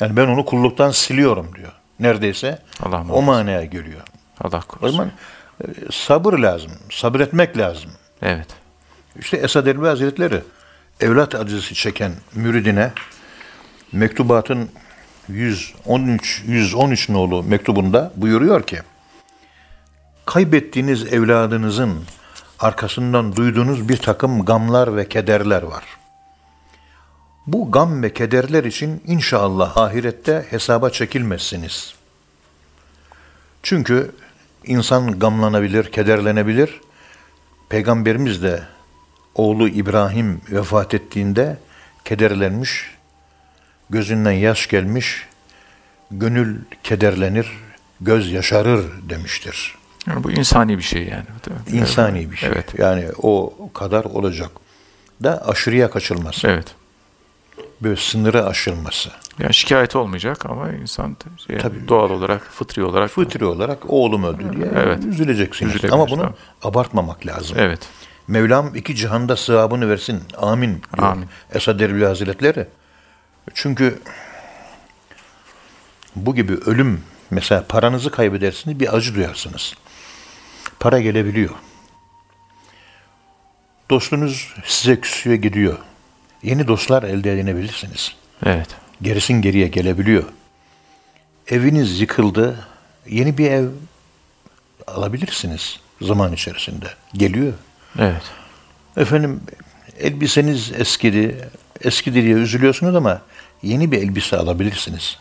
Yani 0.00 0.16
ben 0.16 0.26
onu 0.26 0.44
kulluktan 0.44 0.90
siliyorum 0.90 1.50
diyor. 1.56 1.72
Neredeyse 2.00 2.58
Allah 2.82 3.04
o 3.10 3.22
manaya 3.22 3.64
geliyor. 3.64 4.00
Allah 4.40 4.58
O 4.58 4.68
korusun. 4.68 4.96
zaman 4.96 5.10
e, 5.60 5.66
sabır 5.92 6.38
lazım, 6.38 6.72
sabretmek 6.90 7.58
lazım. 7.58 7.90
Evet. 8.22 8.46
İşte 9.20 9.36
Esad 9.36 9.66
Erbil 9.66 9.86
Hazretleri 9.86 10.42
evlat 11.00 11.34
acısı 11.34 11.74
çeken 11.74 12.12
müridine 12.34 12.92
mektubatın 13.92 14.68
113 15.28 16.42
113 16.46 17.08
nolu 17.08 17.42
mektubunda 17.42 18.12
buyuruyor 18.16 18.62
ki 18.62 18.78
kaybettiğiniz 20.26 21.12
evladınızın 21.12 22.04
arkasından 22.60 23.36
duyduğunuz 23.36 23.88
bir 23.88 23.96
takım 23.96 24.44
gamlar 24.44 24.96
ve 24.96 25.08
kederler 25.08 25.62
var. 25.62 25.84
Bu 27.46 27.70
gam 27.70 28.02
ve 28.02 28.12
kederler 28.12 28.64
için 28.64 29.02
inşallah 29.06 29.76
ahirette 29.76 30.46
hesaba 30.50 30.90
çekilmezsiniz. 30.90 31.94
Çünkü 33.62 34.12
insan 34.64 35.18
gamlanabilir, 35.18 35.92
kederlenebilir. 35.92 36.80
Peygamberimiz 37.68 38.42
de 38.42 38.62
oğlu 39.34 39.68
İbrahim 39.68 40.40
vefat 40.50 40.94
ettiğinde 40.94 41.56
kederlenmiş, 42.04 42.90
gözünden 43.90 44.32
yaş 44.32 44.68
gelmiş, 44.68 45.26
gönül 46.10 46.56
kederlenir, 46.82 47.46
göz 48.00 48.32
yaşarır 48.32 48.84
demiştir. 49.08 49.74
Yani 50.06 50.24
bu 50.24 50.30
insani 50.30 50.78
bir 50.78 50.82
şey 50.82 51.02
yani. 51.02 51.24
İnsani 51.72 52.30
bir 52.30 52.36
şey. 52.36 52.48
Evet. 52.48 52.74
Yani 52.78 53.04
o 53.22 53.54
kadar 53.74 54.04
olacak. 54.04 54.50
Da 55.22 55.48
aşırıya 55.48 55.90
kaçılması. 55.90 56.48
Evet. 56.48 56.74
Böyle 57.82 57.96
sınırı 57.96 58.46
aşılması. 58.46 59.10
Yani 59.38 59.54
şikayet 59.54 59.96
olmayacak 59.96 60.46
ama 60.46 60.70
insan 60.72 61.16
yani 61.48 61.62
Tabii. 61.62 61.88
doğal 61.88 62.10
olarak, 62.10 62.42
fıtri 62.42 62.84
olarak 62.84 63.10
Fıtri 63.10 63.44
olarak 63.44 63.90
oğlum 63.90 64.24
öldü 64.24 64.56
diye 64.56 64.70
Evet. 64.76 65.04
üzüleceksiniz. 65.04 65.74
Üzülebilir, 65.74 65.92
Ama 65.92 66.06
bunu 66.08 66.16
tamam. 66.20 66.34
abartmamak 66.62 67.26
lazım. 67.26 67.56
Evet. 67.60 67.88
Mevlam 68.28 68.74
iki 68.76 68.94
cihanda 68.94 69.36
sevabını 69.36 69.90
versin. 69.90 70.22
Amin. 70.38 70.82
diyor 70.96 71.08
Amin. 71.08 71.26
Esad 71.54 71.80
Erbil 71.80 72.02
Hazretleri. 72.02 72.66
Çünkü 73.54 73.98
bu 76.16 76.34
gibi 76.34 76.54
ölüm 76.54 77.02
mesela 77.30 77.64
paranızı 77.68 78.10
kaybedersiniz 78.10 78.80
bir 78.80 78.96
acı 78.96 79.14
duyarsınız. 79.14 79.74
Para 80.80 81.00
gelebiliyor. 81.00 81.50
Dostunuz 83.90 84.54
size 84.64 85.00
küsüyor 85.00 85.36
gidiyor. 85.36 85.78
Yeni 86.42 86.68
dostlar 86.68 87.02
elde 87.02 87.32
edinebilirsiniz. 87.32 88.14
Evet. 88.46 88.68
Gerisin 89.02 89.42
geriye 89.42 89.68
gelebiliyor. 89.68 90.24
Eviniz 91.48 92.00
yıkıldı. 92.00 92.66
Yeni 93.08 93.38
bir 93.38 93.50
ev 93.50 93.68
alabilirsiniz 94.86 95.80
zaman 96.00 96.32
içerisinde. 96.32 96.86
Geliyor. 97.14 97.52
Evet. 97.98 98.22
Efendim 98.96 99.40
elbiseniz 99.98 100.72
eskidi, 100.78 101.48
eskidi 101.80 102.22
diye 102.22 102.34
üzülüyorsunuz 102.34 102.94
ama 102.94 103.20
yeni 103.62 103.92
bir 103.92 103.98
elbise 103.98 104.36
alabilirsiniz. 104.36 105.18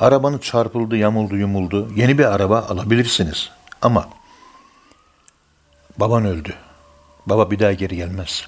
Arabanız 0.00 0.40
çarpıldı, 0.40 0.96
yamuldu, 0.96 1.36
yumuldu. 1.36 1.92
Yeni 1.96 2.18
bir 2.18 2.24
araba 2.24 2.60
alabilirsiniz. 2.60 3.50
Ama 3.82 4.08
baban 5.98 6.24
öldü. 6.24 6.54
Baba 7.26 7.50
bir 7.50 7.58
daha 7.58 7.72
geri 7.72 7.96
gelmez. 7.96 8.46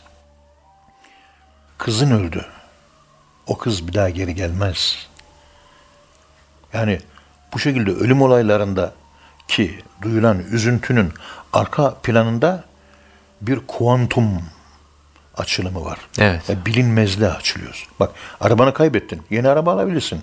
Kızın 1.79 2.11
öldü. 2.11 2.45
O 3.47 3.59
kız 3.59 3.89
bir 3.89 3.93
daha 3.95 4.11
geri 4.11 4.35
gelmez. 4.35 5.07
Yani 6.73 7.01
bu 7.55 7.59
şekilde 7.59 7.91
ölüm 7.91 8.23
olaylarında 8.23 8.93
ki 9.49 9.81
duyulan 10.03 10.39
üzüntünün 10.39 11.13
arka 11.53 11.95
planında 11.95 12.65
bir 13.41 13.61
kuantum 13.67 14.43
açılımı 15.37 15.85
var. 15.85 15.99
Evet. 16.19 16.51
Ve 16.51 16.67
bilinmezliğe 16.67 17.31
açılıyoruz. 17.31 17.87
Bak 18.01 18.11
arabanı 18.41 18.75
kaybettin. 18.75 19.23
Yeni 19.31 19.49
araba 19.49 19.73
alabilirsin. 19.73 20.23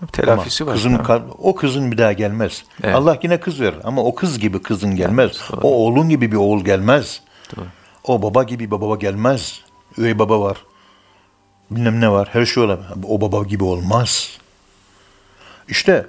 Tabii 0.00 0.12
telafisi 0.12 0.64
Ama 0.64 0.70
var. 0.72 0.76
Kızın, 0.76 0.96
Tabii. 0.96 1.32
o 1.38 1.54
kızın 1.54 1.92
bir 1.92 1.98
daha 1.98 2.12
gelmez. 2.12 2.64
Evet. 2.82 2.94
Allah 2.94 3.18
yine 3.22 3.40
kız 3.40 3.60
verir 3.60 3.78
ama 3.84 4.02
o 4.02 4.14
kız 4.14 4.38
gibi 4.38 4.62
kızın 4.62 4.96
gelmez. 4.96 5.32
doğru. 5.52 5.60
O 5.60 5.68
oğlun 5.68 6.08
gibi 6.08 6.32
bir 6.32 6.36
oğul 6.36 6.64
gelmez. 6.64 7.20
Doğru. 7.56 7.66
O 8.04 8.22
baba 8.22 8.42
gibi 8.42 8.66
bir 8.66 8.70
baba 8.70 8.96
gelmez. 8.96 9.60
Üvey 9.98 10.18
baba 10.18 10.40
var. 10.40 10.64
Bilmem 11.70 12.00
ne 12.00 12.10
var. 12.10 12.28
Her 12.32 12.46
şey 12.46 12.62
olabilir. 12.62 12.88
O 13.08 13.20
baba 13.20 13.44
gibi 13.44 13.64
olmaz. 13.64 14.38
İşte 15.68 16.06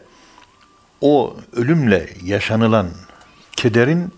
o 1.01 1.37
ölümle 1.53 2.09
yaşanılan 2.23 2.87
kederin 3.51 4.13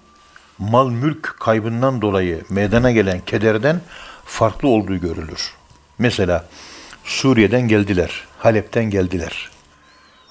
mal 0.58 0.90
mülk 0.90 1.36
kaybından 1.40 2.02
dolayı 2.02 2.42
meydana 2.50 2.92
gelen 2.92 3.22
kederden 3.26 3.82
farklı 4.26 4.68
olduğu 4.68 4.98
görülür. 4.98 5.54
Mesela 5.98 6.46
Suriye'den 7.04 7.68
geldiler, 7.68 8.28
Halep'ten 8.38 8.90
geldiler. 8.90 9.50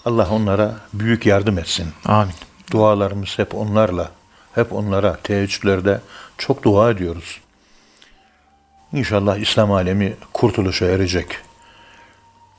Allah 0.04 0.30
onlara 0.30 0.76
büyük 0.92 1.26
yardım 1.26 1.58
etsin. 1.58 1.88
Amin. 2.04 2.34
Dualarımız 2.70 3.38
hep 3.38 3.54
onlarla, 3.54 4.10
hep 4.54 4.72
onlara 4.72 5.16
teheccüdlerde 5.16 6.00
çok 6.38 6.62
dua 6.62 6.90
ediyoruz. 6.90 7.40
İnşallah 8.92 9.36
İslam 9.36 9.72
alemi 9.72 10.16
kurtuluşa 10.32 10.86
erecek. 10.86 11.38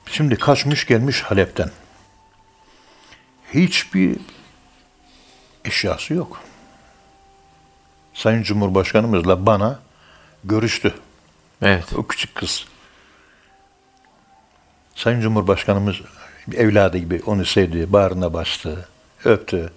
Şimdi 0.06 0.36
kaçmış 0.36 0.86
gelmiş 0.86 1.22
Halep'ten. 1.22 1.72
Hiçbir 3.54 4.18
eşyası 5.66 6.14
yok. 6.14 6.42
Sayın 8.14 8.44
Cumhurbaşkanımızla 8.44 9.46
bana 9.46 9.80
görüştü. 10.44 10.94
Evet. 11.62 11.94
O 11.98 12.08
küçük 12.08 12.36
kız. 12.36 12.66
Sayın 14.96 15.22
Cumhurbaşkanımız 15.22 15.96
evladı 16.54 16.98
gibi 16.98 17.22
onu 17.26 17.46
sevdi, 17.46 17.94
bağrına 17.94 18.34
bastı, 18.34 18.88
öptü. 19.26 19.72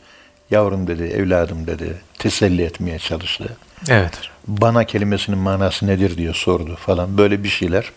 Yavrum 0.51 0.87
dedi, 0.87 1.03
evladım 1.03 1.67
dedi, 1.67 2.03
teselli 2.19 2.63
etmeye 2.63 2.99
çalıştı. 2.99 3.57
Evet. 3.89 4.21
Bana 4.47 4.85
kelimesinin 4.85 5.39
manası 5.39 5.87
nedir 5.87 6.17
diye 6.17 6.33
sordu 6.35 6.77
falan 6.77 7.19
böyle 7.19 7.45
bir 7.45 7.49
şeyler. 7.49 7.93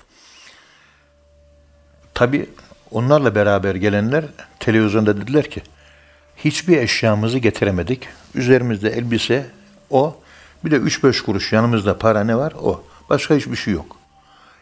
Tabi 2.13 2.49
onlarla 2.91 3.35
beraber 3.35 3.75
gelenler 3.75 4.25
televizyonda 4.59 5.17
dediler 5.21 5.49
ki 5.49 5.61
hiçbir 6.37 6.77
eşyamızı 6.77 7.37
getiremedik. 7.37 8.07
Üzerimizde 8.35 8.89
elbise 8.89 9.45
o. 9.89 10.17
Bir 10.65 10.71
de 10.71 10.75
3-5 10.75 11.23
kuruş 11.23 11.53
yanımızda 11.53 11.97
para 11.97 12.23
ne 12.23 12.35
var 12.37 12.53
o. 12.61 12.83
Başka 13.09 13.35
hiçbir 13.35 13.55
şey 13.55 13.73
yok. 13.73 13.97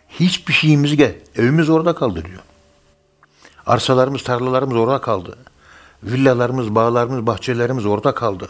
Hiçbir 0.09 0.53
şeyimizi 0.53 0.97
gel. 0.97 1.15
Evimiz 1.35 1.69
orada 1.69 1.95
kaldı 1.95 2.25
diyor. 2.25 2.41
Arsalarımız, 3.65 4.23
tarlalarımız 4.23 4.77
orada 4.77 5.01
kaldı. 5.01 5.37
Villalarımız, 6.03 6.75
bağlarımız, 6.75 7.27
bahçelerimiz 7.27 7.85
orada 7.85 8.13
kaldı. 8.13 8.49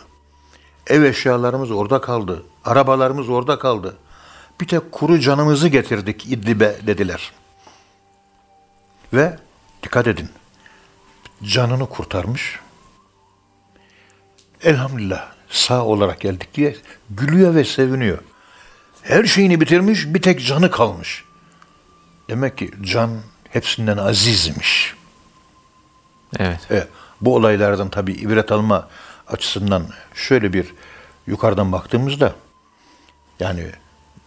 Ev 0.88 1.04
eşyalarımız 1.04 1.72
orada 1.72 2.02
kaldı. 2.02 2.44
Arabalarımız 2.66 3.30
orada 3.30 3.60
kaldı. 3.60 3.98
Bir 4.62 4.68
tek 4.68 4.92
kuru 4.92 5.20
canımızı 5.20 5.68
getirdik 5.68 6.26
İdlib'e 6.26 6.78
dediler. 6.88 7.32
Ve 9.14 9.38
dikkat 9.84 10.08
edin. 10.08 10.30
Canını 11.44 11.90
kurtarmış. 11.90 12.60
Elhamdülillah 14.64 15.32
sağ 15.50 15.86
olarak 15.86 16.22
geldik 16.22 16.54
diye 16.54 16.76
gülüyor 17.10 17.56
ve 17.56 17.64
seviniyor. 17.64 18.18
Her 19.02 19.24
şeyini 19.24 19.62
bitirmiş, 19.62 20.06
bir 20.06 20.22
tek 20.22 20.46
canı 20.46 20.72
kalmış. 20.72 21.24
Demek 22.30 22.58
ki 22.58 22.72
can 22.82 23.12
hepsinden 23.50 23.98
azizmiş. 23.98 24.96
Evet. 26.40 26.72
E, 26.72 26.88
bu 27.22 27.36
olaylardan 27.36 27.90
tabii 27.90 28.14
ibret 28.14 28.52
alma 28.52 28.88
açısından 29.28 29.88
şöyle 30.14 30.54
bir 30.54 30.74
yukarıdan 31.28 31.72
baktığımızda 31.72 32.36
yani 33.40 33.66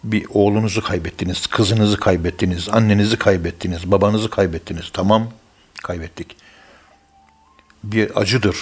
bir 0.04 0.26
oğlunuzu 0.35 0.82
kaybettiniz, 0.82 1.46
kızınızı 1.46 2.00
kaybettiniz, 2.00 2.68
annenizi 2.68 3.18
kaybettiniz, 3.18 3.90
babanızı 3.90 4.30
kaybettiniz. 4.30 4.90
Tamam 4.92 5.30
kaybettik. 5.82 6.37
Bir 7.85 8.20
acıdır. 8.20 8.56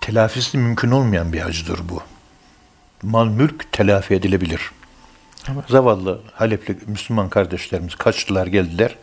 Telafisi 0.00 0.58
mümkün 0.58 0.90
olmayan 0.90 1.32
bir 1.32 1.46
acıdır 1.46 1.80
bu. 1.88 2.02
Mal 3.02 3.26
mülk 3.26 3.72
telafi 3.72 4.14
edilebilir. 4.14 4.70
Zavallı 5.68 6.20
Halepli 6.34 6.78
Müslüman 6.86 7.28
kardeşlerimiz 7.28 7.94
kaçtılar 7.94 8.46
geldiler. 8.46 8.96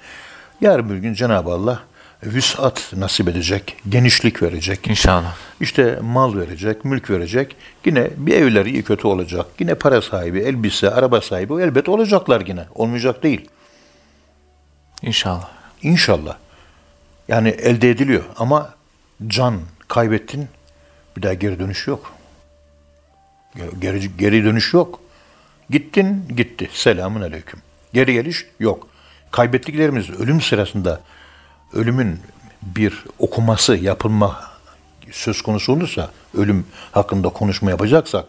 Yarın 0.61 0.89
bir 0.89 0.95
gün 0.95 1.13
Cenab-ı 1.13 1.51
Allah 1.51 1.83
vüsat 2.25 2.93
nasip 2.95 3.27
edecek, 3.27 3.77
genişlik 3.89 4.41
verecek. 4.43 4.87
İnşallah. 4.87 5.35
İşte 5.59 5.99
mal 6.01 6.37
verecek, 6.37 6.85
mülk 6.85 7.09
verecek. 7.09 7.55
Yine 7.85 8.09
bir 8.17 8.33
evleri 8.33 8.71
iyi 8.71 8.83
kötü 8.83 9.07
olacak. 9.07 9.45
Yine 9.59 9.75
para 9.75 10.01
sahibi, 10.01 10.39
elbise, 10.39 10.89
araba 10.89 11.21
sahibi 11.21 11.53
elbet 11.53 11.89
olacaklar 11.89 12.43
yine. 12.47 12.65
Olmayacak 12.75 13.23
değil. 13.23 13.49
İnşallah. 15.01 15.49
İnşallah. 15.81 16.37
Yani 17.27 17.49
elde 17.49 17.89
ediliyor 17.89 18.23
ama 18.37 18.73
can 19.27 19.59
kaybettin 19.87 20.47
bir 21.17 21.23
daha 21.23 21.33
geri 21.33 21.59
dönüş 21.59 21.87
yok. 21.87 22.13
Geri, 23.79 24.17
geri 24.17 24.43
dönüş 24.43 24.73
yok. 24.73 24.99
Gittin 25.69 26.23
gitti. 26.35 26.69
Selamun 26.73 27.21
aleyküm. 27.21 27.59
Geri 27.93 28.13
geliş 28.13 28.45
yok. 28.59 28.87
Kaybettiklerimiz 29.31 30.09
ölüm 30.09 30.41
sırasında 30.41 31.01
ölümün 31.75 32.19
bir 32.61 33.05
okuması 33.19 33.75
yapılma 33.75 34.43
söz 35.11 35.41
konusu 35.41 35.73
olursa 35.73 36.09
ölüm 36.33 36.67
hakkında 36.91 37.29
konuşma 37.29 37.69
yapacaksak 37.69 38.25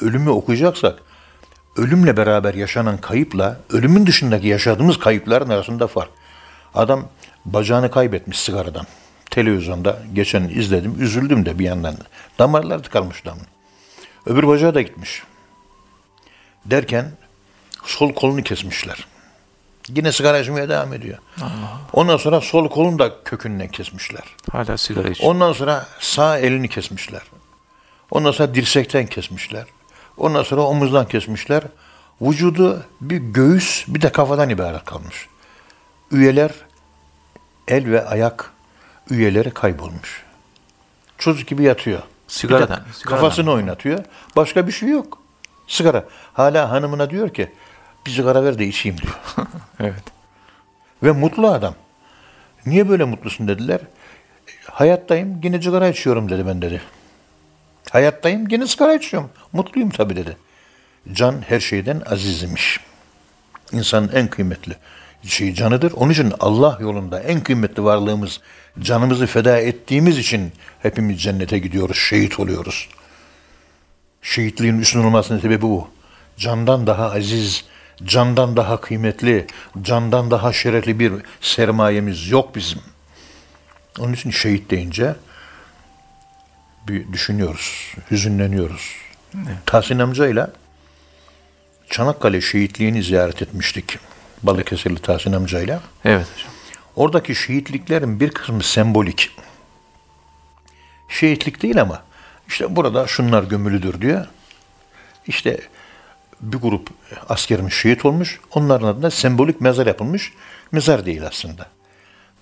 ölümü 0.00 0.30
okuyacaksak 0.30 0.98
ölümle 1.76 2.16
beraber 2.16 2.54
yaşanan 2.54 2.96
kayıpla 2.96 3.60
ölümün 3.70 4.06
dışındaki 4.06 4.46
yaşadığımız 4.46 4.98
kayıpların 4.98 5.50
arasında 5.50 5.86
fark. 5.86 6.10
Adam 6.74 7.08
bacağını 7.44 7.90
kaybetmiş 7.90 8.40
sigaradan. 8.40 8.86
Televizyonda 9.30 9.98
geçen 10.12 10.42
izledim, 10.48 11.02
üzüldüm 11.02 11.46
de 11.46 11.58
bir 11.58 11.64
yandan. 11.64 11.96
Damarlar 12.38 12.82
tıkanmış 12.82 13.24
damın. 13.24 13.46
Öbür 14.26 14.48
bacağı 14.48 14.74
da 14.74 14.82
gitmiş. 14.82 15.22
Derken 16.64 17.12
sol 17.84 18.12
kolunu 18.12 18.42
kesmişler. 18.42 19.06
Yine 19.88 20.12
sigara 20.12 20.38
içmeye 20.38 20.68
devam 20.68 20.92
ediyor. 20.92 21.18
Ondan 21.92 22.16
sonra 22.16 22.40
sol 22.40 22.68
kolunu 22.68 22.98
da 22.98 23.24
kökünden 23.24 23.68
kesmişler. 23.68 24.22
Hala 24.52 24.76
sigara 24.76 25.08
içiyor. 25.08 25.30
Ondan 25.30 25.52
sonra 25.52 25.86
sağ 26.00 26.38
elini 26.38 26.68
kesmişler. 26.68 27.22
Ondan 28.10 28.32
sonra 28.32 28.54
dirsekten 28.54 29.06
kesmişler. 29.06 29.64
Ondan 30.16 30.42
sonra 30.42 30.60
omuzdan 30.60 31.08
kesmişler. 31.08 31.62
Vücudu 32.20 32.82
bir 33.00 33.16
göğüs 33.16 33.84
bir 33.88 34.00
de 34.02 34.12
kafadan 34.12 34.50
ibaret 34.50 34.84
kalmış. 34.84 35.28
Üyeler 36.10 36.50
el 37.68 37.90
ve 37.90 38.06
ayak 38.06 38.52
üyeleri 39.10 39.50
kaybolmuş. 39.50 40.22
Çocuk 41.18 41.48
gibi 41.48 41.62
yatıyor. 41.62 42.02
Sigaradan, 42.28 42.80
sigaradan. 42.92 43.20
Kafasını 43.20 43.50
oynatıyor. 43.50 44.04
Başka 44.36 44.66
bir 44.66 44.72
şey 44.72 44.88
yok. 44.88 45.18
Sigara. 45.68 46.04
Hala 46.32 46.70
hanımına 46.70 47.10
diyor 47.10 47.34
ki 47.34 47.52
bir 48.06 48.10
sigara 48.10 48.44
ver 48.44 48.58
de 48.58 48.66
içeyim 48.66 48.98
diyor. 48.98 49.20
Evet. 49.80 50.02
Ve 51.02 51.12
mutlu 51.12 51.48
adam. 51.48 51.74
Niye 52.66 52.88
böyle 52.88 53.04
mutlusun 53.04 53.48
dediler. 53.48 53.80
Hayattayım 54.64 55.40
yine 55.42 55.62
sigara 55.62 55.88
içiyorum 55.88 56.30
dedi 56.30 56.46
ben 56.46 56.62
dedi. 56.62 56.82
Hayattayım 57.90 58.48
yine 58.50 58.66
sigara 58.66 58.94
içiyorum. 58.94 59.30
Mutluyum 59.52 59.90
tabii 59.90 60.16
dedi. 60.16 60.36
Can 61.12 61.42
her 61.48 61.60
şeyden 61.60 62.02
azizmiş. 62.10 62.80
İnsanın 63.72 64.10
en 64.14 64.28
kıymetli 64.28 64.76
şey 65.28 65.54
canıdır. 65.54 65.92
Onun 65.92 66.10
için 66.10 66.32
Allah 66.40 66.78
yolunda 66.80 67.20
en 67.20 67.40
kıymetli 67.40 67.84
varlığımız 67.84 68.40
canımızı 68.80 69.26
feda 69.26 69.58
ettiğimiz 69.58 70.18
için 70.18 70.52
hepimiz 70.82 71.22
cennete 71.22 71.58
gidiyoruz, 71.58 71.96
şehit 71.96 72.40
oluyoruz. 72.40 72.88
Şehitliğin 74.22 74.78
üstün 74.78 75.04
olmasının 75.04 75.40
sebebi 75.40 75.62
bu. 75.62 75.88
Candan 76.36 76.86
daha 76.86 77.10
aziz, 77.10 77.64
candan 78.04 78.56
daha 78.56 78.80
kıymetli, 78.80 79.46
candan 79.82 80.30
daha 80.30 80.52
şerefli 80.52 80.98
bir 80.98 81.12
sermayemiz 81.40 82.30
yok 82.30 82.54
bizim. 82.54 82.80
Onun 83.98 84.12
için 84.12 84.30
şehit 84.30 84.70
deyince 84.70 85.14
bir 86.88 87.12
düşünüyoruz, 87.12 87.94
hüzünleniyoruz. 88.10 88.96
Tahsin 89.66 89.98
amcayla 89.98 90.52
Çanakkale 91.90 92.40
şehitliğini 92.40 93.02
ziyaret 93.02 93.42
etmiştik. 93.42 93.98
Balıkesirli 94.42 94.98
Tahsin 94.98 95.32
amcayla. 95.32 95.80
Evet 96.04 96.26
hocam. 96.34 96.52
Oradaki 96.96 97.34
şehitliklerin 97.34 98.20
bir 98.20 98.30
kısmı 98.30 98.62
sembolik. 98.62 99.30
Şehitlik 101.08 101.62
değil 101.62 101.80
ama 101.80 102.02
işte 102.48 102.76
burada 102.76 103.06
şunlar 103.06 103.42
gömülüdür 103.42 104.00
diyor. 104.00 104.26
İşte 105.26 105.60
bir 106.42 106.56
grup 106.56 106.88
askerimiz 107.28 107.72
şehit 107.72 108.04
olmuş. 108.04 108.40
Onların 108.50 108.86
adına 108.86 109.10
sembolik 109.10 109.60
mezar 109.60 109.86
yapılmış. 109.86 110.32
Mezar 110.72 111.06
değil 111.06 111.26
aslında. 111.26 111.66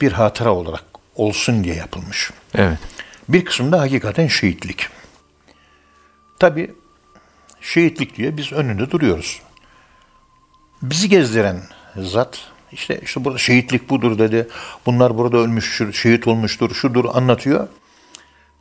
Bir 0.00 0.12
hatıra 0.12 0.54
olarak 0.54 0.84
olsun 1.14 1.64
diye 1.64 1.74
yapılmış. 1.74 2.30
Evet. 2.54 2.78
Bir 3.28 3.44
kısmı 3.44 3.72
da 3.72 3.80
hakikaten 3.80 4.26
şehitlik. 4.26 4.88
Tabi 6.38 6.74
şehitlik 7.60 8.16
diye 8.16 8.36
biz 8.36 8.52
önünde 8.52 8.90
duruyoruz. 8.90 9.40
Bizi 10.82 11.08
gezdiren 11.08 11.62
zat 11.96 12.50
işte 12.72 13.00
işte 13.02 13.24
burada 13.24 13.38
şehitlik 13.38 13.90
budur 13.90 14.18
dedi. 14.18 14.48
Bunlar 14.86 15.18
burada 15.18 15.36
ölmüş, 15.36 15.82
şehit 15.92 16.26
olmuştur, 16.26 16.74
şudur 16.74 17.04
anlatıyor. 17.12 17.68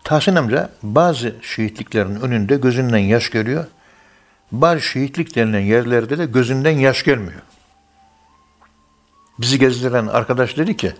Tahsin 0.04 0.36
amca 0.36 0.70
bazı 0.84 1.36
şehitliklerin 1.42 2.16
önünde 2.16 2.56
gözünden 2.56 2.98
yaş 2.98 3.32
geliyor. 3.32 3.66
Bazı 4.52 4.82
şehitlik 4.82 5.36
denilen 5.36 5.60
yerlerde 5.60 6.18
de 6.18 6.26
gözünden 6.26 6.78
yaş 6.78 7.04
gelmiyor. 7.04 7.42
Bizi 9.40 9.60
gezdiren 9.60 10.08
arkadaş 10.08 10.58
dedi 10.58 10.78
ki 10.78 10.94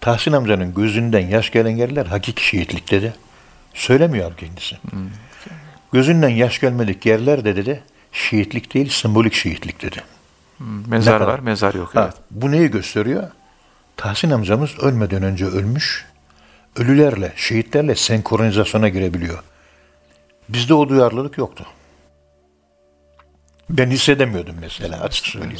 Tahsin 0.00 0.32
amcanın 0.32 0.74
gözünden 0.74 1.26
yaş 1.26 1.50
gelen 1.50 1.76
yerler 1.76 2.06
hakiki 2.06 2.46
şehitlik 2.46 2.90
dedi. 2.90 3.14
Söylemiyor 3.74 4.36
kendisi. 4.36 4.76
Gözünden 5.92 6.28
yaş 6.28 6.60
gelmedik 6.60 7.06
yerler 7.06 7.44
de 7.44 7.56
dedi 7.56 7.82
şehitlik 8.12 8.74
değil 8.74 8.88
sembolik 8.88 9.34
şehitlik 9.34 9.82
dedi. 9.82 10.02
Hmm, 10.58 10.88
Mezar 10.90 11.20
var, 11.20 11.38
mezar 11.38 11.74
yok. 11.74 11.94
Ha, 11.94 12.02
Evet. 12.04 12.14
Bu 12.30 12.50
neyi 12.52 12.70
gösteriyor? 12.70 13.30
Tahsin 13.96 14.30
amcamız 14.30 14.78
ölmeden 14.78 15.22
önce 15.22 15.46
ölmüş, 15.46 16.06
ölülerle, 16.76 17.32
şehitlerle 17.36 17.94
senkronizasyona 17.94 18.88
girebiliyor. 18.88 19.42
Bizde 20.48 20.74
o 20.74 20.88
duyarlılık 20.88 21.38
yoktu. 21.38 21.66
Ben 23.70 23.90
hissedemiyordum 23.90 24.56
mesela 24.60 25.00
açık 25.00 25.26
söyleyeyim. 25.26 25.58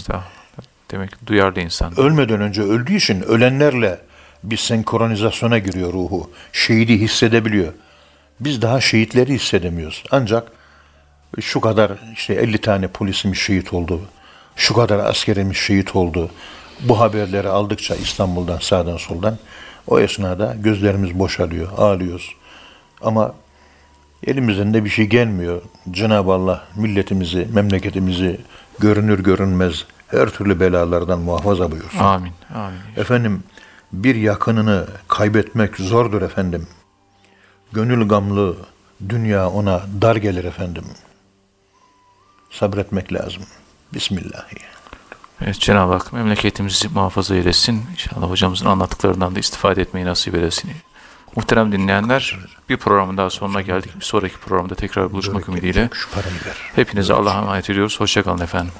Demek 0.90 1.10
ki 1.10 1.16
duyarlı 1.26 1.60
insan. 1.60 2.00
Ölmeden 2.00 2.40
önce 2.40 2.62
öldüğü 2.62 2.96
için 2.96 3.22
ölenlerle 3.22 4.00
bir 4.42 4.56
senkronizasyona 4.56 5.58
giriyor 5.58 5.92
ruhu. 5.92 6.30
Şehidi 6.52 7.00
hissedebiliyor. 7.00 7.72
Biz 8.40 8.62
daha 8.62 8.80
şehitleri 8.80 9.34
hissedemiyoruz. 9.34 10.04
Ancak 10.10 10.52
şu 11.40 11.60
kadar 11.60 11.92
işte 12.14 12.34
50 12.34 12.58
tane 12.58 12.88
polisimiz 12.88 13.38
şehit 13.38 13.72
oldu. 13.72 14.00
Şu 14.56 14.74
kadar 14.74 14.98
askerimiz 14.98 15.56
şehit 15.56 15.96
oldu. 15.96 16.30
Bu 16.80 17.00
haberleri 17.00 17.48
aldıkça 17.48 17.94
İstanbul'dan 17.94 18.58
sağdan 18.58 18.96
soldan 18.96 19.38
o 19.86 20.00
esnada 20.00 20.56
gözlerimiz 20.58 21.18
boşalıyor, 21.18 21.68
ağlıyoruz. 21.78 22.34
Ama 23.00 23.34
elimizden 24.26 24.74
de 24.74 24.84
bir 24.84 24.90
şey 24.90 25.06
gelmiyor. 25.06 25.62
Cenab-ı 25.90 26.32
Allah 26.32 26.64
milletimizi, 26.76 27.48
memleketimizi 27.52 28.40
görünür 28.78 29.22
görünmez 29.22 29.84
her 30.08 30.28
türlü 30.28 30.60
belalardan 30.60 31.18
muhafaza 31.18 31.70
buyursun. 31.70 31.98
Amin. 31.98 32.32
Amin. 32.54 32.78
Efendim 32.96 33.42
Bir 33.92 34.14
yakınını 34.14 34.86
kaybetmek 35.08 35.76
zordur 35.76 36.22
efendim. 36.22 36.66
Gönül 37.72 38.08
gamlı, 38.08 38.56
dünya 39.08 39.50
ona 39.50 39.82
dar 40.02 40.16
gelir 40.16 40.44
efendim. 40.44 40.84
Sabretmek 42.50 43.12
lazım. 43.12 43.42
Bismillahirrahmanirrahim. 43.94 44.76
Evet, 45.40 45.60
Cenab-ı 45.60 45.92
Hak 45.92 46.12
memleketimizi 46.12 46.88
muhafaza 46.88 47.34
eylesin. 47.34 47.82
İnşallah 47.92 48.30
hocamızın 48.30 48.66
anlattıklarından 48.66 49.34
da 49.34 49.38
istifade 49.38 49.82
etmeyi 49.82 50.06
nasip 50.06 50.34
eylesin. 50.34 50.70
Muhterem 51.36 51.72
dinleyenler, 51.72 52.38
bir 52.68 52.76
programın 52.76 53.16
daha 53.16 53.30
sonuna 53.30 53.60
geldik. 53.60 53.90
Bir 53.96 54.04
sonraki 54.04 54.38
programda 54.38 54.74
tekrar 54.74 55.12
buluşmak 55.12 55.48
ümidiyle. 55.48 55.90
Hepinize 56.74 57.14
Allah'a 57.14 57.38
emanet 57.38 57.70
ediyoruz. 57.70 58.00
Hoşçakalın 58.00 58.42
efendim. 58.42 58.72